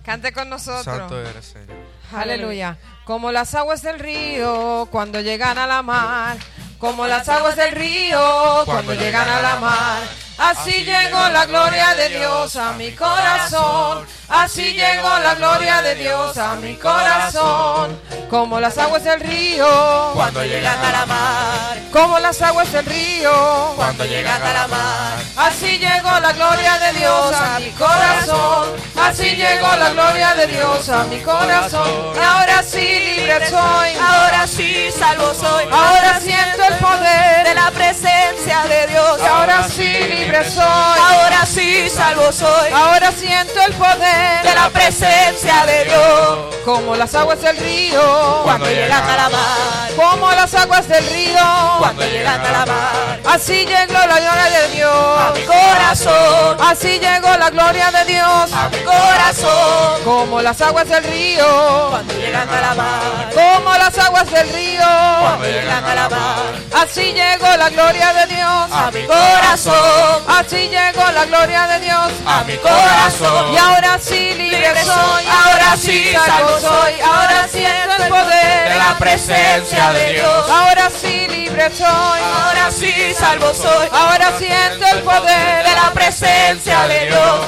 [0.05, 0.84] Cante con nosotros.
[0.84, 1.76] Santo eres, Señor.
[2.14, 2.78] Aleluya.
[3.05, 6.36] Como las aguas del río cuando llegan a la mar.
[6.78, 10.03] Como las aguas del río cuando llegan a la mar.
[10.39, 14.05] Así llegó la gloria de Dios a mi corazón.
[14.28, 17.99] Así llegó la gloria de Dios a mi corazón.
[18.28, 21.78] Como las aguas del río cuando llegan a la mar.
[21.91, 25.18] Como las aguas del río cuando llegan a la mar.
[25.37, 28.68] Así llegó la gloria de Dios a mi corazón.
[29.14, 32.18] sí llegó la gloria de Dios a mi corazón.
[32.22, 33.91] Ahora sí libre soy.
[33.99, 35.64] Ahora sí salvo soy.
[35.70, 39.20] Ahora siento el poder de la presencia de Dios.
[39.22, 40.64] Ahora sí libre soy.
[40.64, 42.72] Ahora sí salvo soy.
[42.72, 46.55] Ahora siento el poder de la presencia de Dios.
[46.64, 49.91] Como las aguas del río Cuando llegan a la mar.
[49.95, 51.39] Como las aguas del río
[51.79, 53.20] Cuando llegan a la mar.
[53.37, 55.39] Así llegó la gloria de A Dios.
[55.39, 56.57] mi corazón.
[56.59, 58.51] Así llegó la gloria de Dios.
[58.51, 60.03] A mi corazón.
[60.05, 61.89] Como las aguas del río.
[61.91, 63.30] Cuando llegan a la mar.
[63.34, 64.80] Como las aguas del río.
[65.20, 66.55] Cuando llegan a la mar.
[66.82, 68.72] Así llegó la gloria de Dios.
[68.72, 70.22] A mi corazón.
[70.28, 72.12] Así llegó la gloria de Dios.
[72.26, 73.53] A mi corazón.
[73.53, 75.24] Y ahora sí libre soy.
[75.26, 77.01] Ahora sí salvo soy.
[77.03, 80.51] Ahora siento el poder de la presencia de Dios.
[80.51, 81.87] Ahora sí libre soy.
[81.87, 83.89] Ahora sí salvo soy.
[83.93, 87.41] Ahora siento el poder de la presencia de Dios.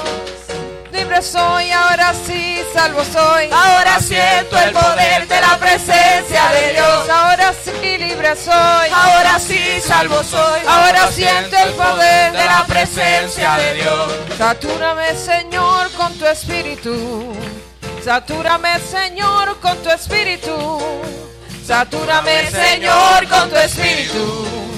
[0.92, 3.48] Libre soy, ahora sí salvo soy.
[3.52, 7.08] Ahora siento el poder de la presencia de Dios.
[7.08, 8.88] Ahora sí libre soy.
[8.92, 10.60] Ahora sí salvo soy.
[10.66, 14.12] Ahora siento el poder de la presencia de Dios.
[14.36, 17.36] Satúrame, Señor, con tu espíritu.
[18.04, 20.80] Satúrame, Señor, con tu espíritu.
[21.64, 24.77] Satúrame, Señor, con tu espíritu.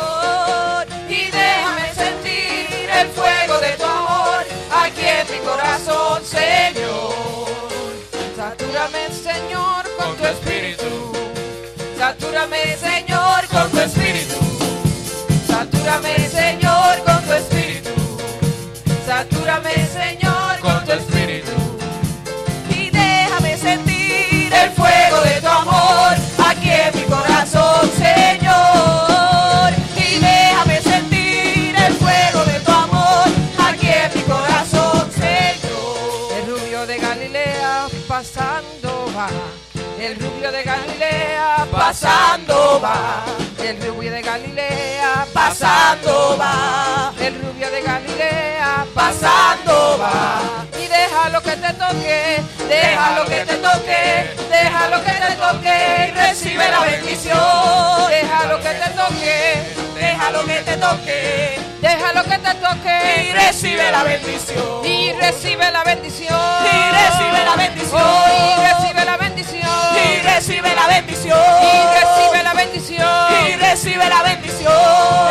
[42.01, 43.23] Pasando va,
[43.63, 50.65] El rubio de Galilea pasando va, El rubio de Galilea pasando va.
[50.83, 56.69] Y déjalo que te toque, déjalo que te toque, déjalo que te toque y recibe
[56.71, 58.09] la bendición.
[58.09, 59.90] Déjalo que te toque,
[60.21, 64.85] Déjalo que te toque déjalo que te y toque recibe la bendición.
[64.85, 66.39] y recibe la bendición.
[66.63, 68.01] Y recibe la bendición.
[68.03, 69.69] Oh, y recibe la bendición.
[69.97, 71.39] Y recibe la bendición.
[71.63, 73.07] Y recibe la bendición.
[73.47, 74.73] Y recibe la bendición.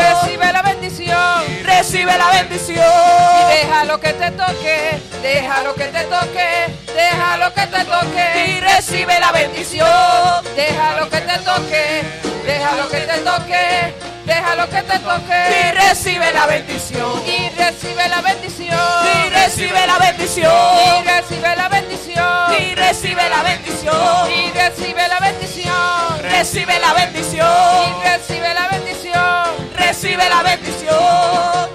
[0.03, 1.65] Recibe la bendición.
[1.65, 2.85] Recibe la bendición.
[3.41, 6.67] Y déjalo que te toque, déjalo que te toque,
[6.97, 9.89] déjalo que te Y toque, recibe la bendición.
[10.57, 13.95] déjalo que te toque, déjalo que te toque,
[14.27, 15.73] déjalo que te Y toque.
[15.73, 17.23] recibe la bendición.
[17.27, 18.79] Y recibe la bendición.
[19.27, 21.05] Y recibe la Y bendición.
[21.05, 22.55] recibe la bendición.
[22.61, 24.31] Y recibe la bendición.
[24.31, 26.23] Y recibe la bendición.
[26.23, 28.03] Recibe la Y bendición.
[28.03, 29.45] recibe la bendición.
[29.77, 31.71] Recibe la bendición.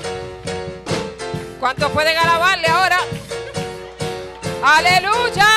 [1.60, 3.00] ¿Cuántos pueden alabarle ahora?
[4.64, 5.48] ¡Aleluya!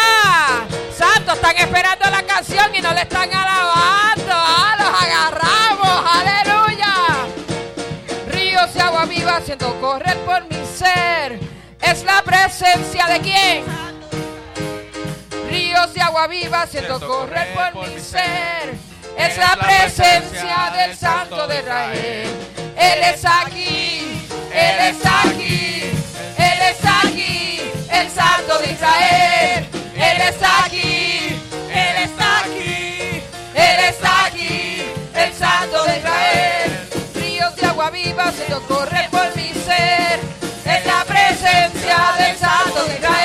[0.97, 4.28] Santos están esperando la canción y no le están alabando.
[9.39, 11.39] Haciendo correr por mi ser.
[11.81, 13.65] Es la presencia de quién?
[15.49, 18.75] Ríos de agua viva haciendo correr por mi ser.
[19.17, 22.29] Es la presencia del Santo de Israel.
[22.77, 25.83] Él está aquí, Él está aquí,
[26.37, 27.61] Él está aquí,
[27.93, 29.69] el Santo de Israel.
[29.95, 31.41] Él está aquí,
[31.73, 33.23] Él está aquí.
[33.55, 34.83] Él está aquí,
[35.15, 36.89] el Santo de Israel.
[37.15, 39.18] Ríos de agua viva haciendo correr por
[41.99, 43.18] presencia del Santo de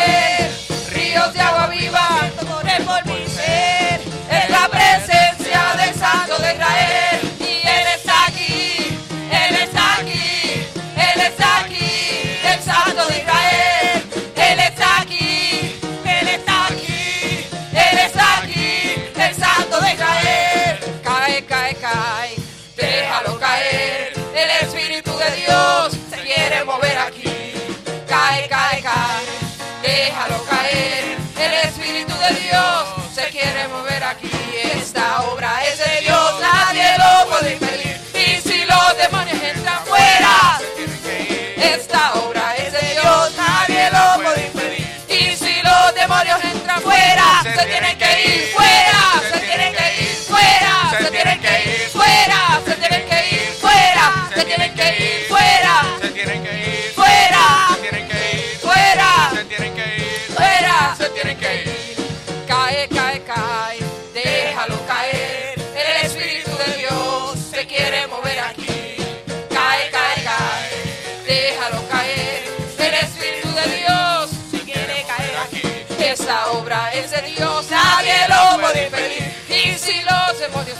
[48.35, 48.72] los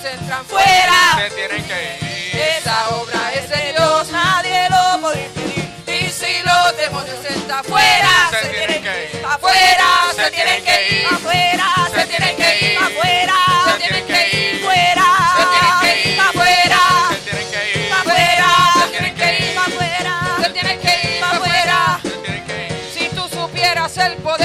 [0.06, 1.18] entran fuera.
[1.18, 2.41] se tienen que ir.
[2.58, 4.10] Esa obra es de Dios.
[4.12, 5.74] Nadie lo puede impedir.
[5.88, 9.26] Y si los demonios están fuera, Fuera, se tienen que ir.
[9.26, 9.86] Afuera,
[10.16, 11.08] Se tienen que ir.
[11.08, 12.78] Afuera, Se tienen que ir.
[12.78, 13.36] Afuera,
[13.66, 14.64] Se tienen que ir.
[14.64, 16.20] Fuera, Se tienen que ir.
[16.20, 17.93] Afuera, Se tienen que ir.
[17.93, 18.49] afuera,
[18.82, 19.58] Se tienen que ir.
[19.58, 21.99] afuera, se tienen que ir afuera.
[22.04, 22.91] Se tienen que ir.
[22.93, 24.43] Si tú supieras el poder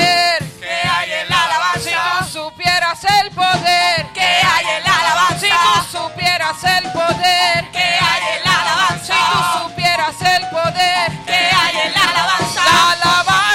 [5.40, 9.14] Si tú supieras el poder Que hay en la alabanza.
[9.14, 12.64] Si tú supieras el poder Que hay en la alabanza.
[12.64, 13.47] La alabanza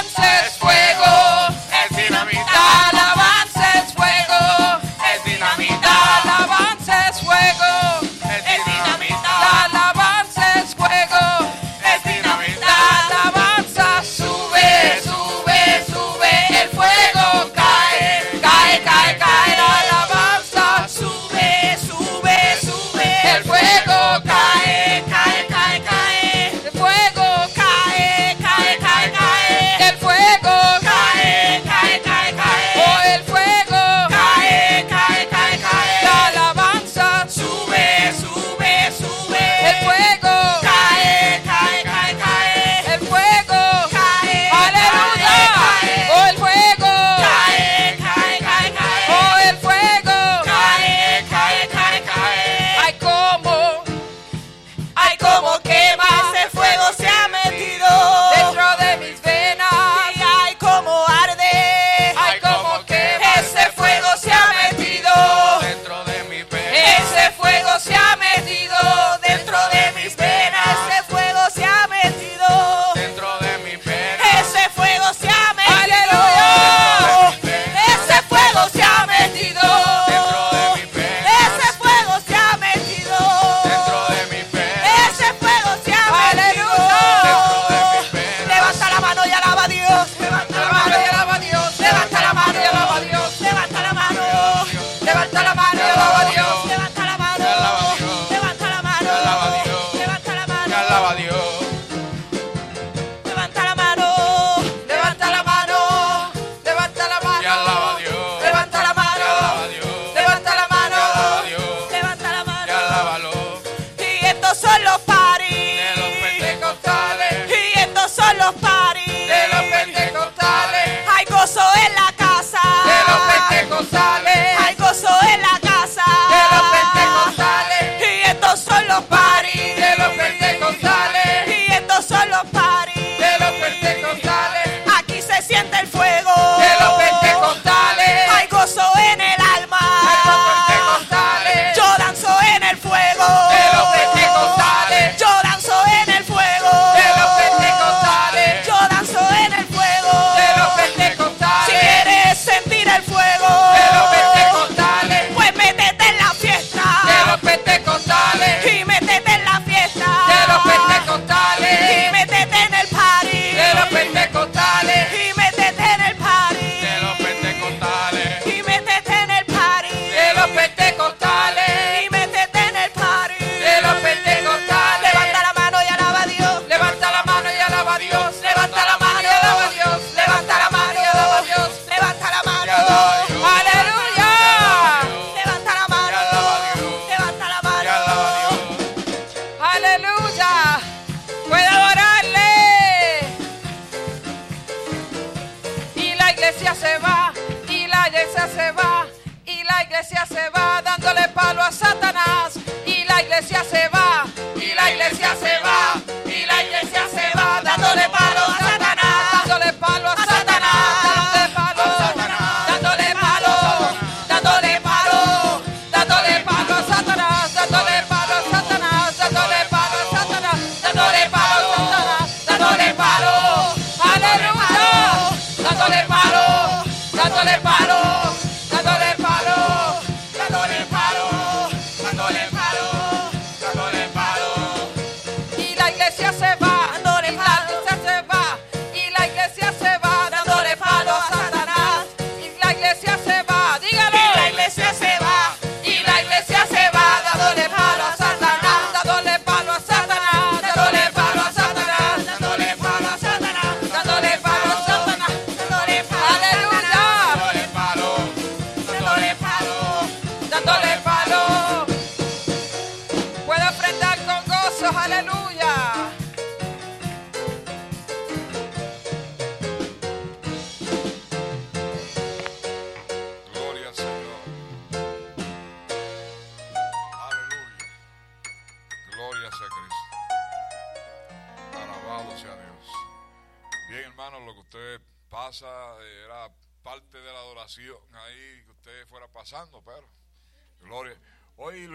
[227.42, 228.03] le paró.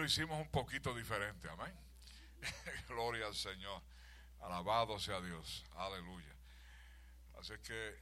[0.09, 1.71] Hicimos un poquito diferente, amén.
[2.87, 3.79] gloria al Señor.
[4.39, 5.63] Alabado sea Dios.
[5.75, 6.35] Aleluya.
[7.37, 7.95] Así que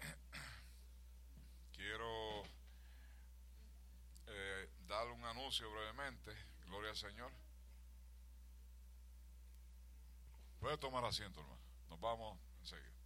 [1.74, 2.44] quiero
[4.28, 6.32] eh, darle un anuncio brevemente.
[6.68, 7.32] Gloria al Señor.
[10.62, 11.62] Puede tomar asiento, hermano.
[11.90, 12.97] Nos vamos enseguida.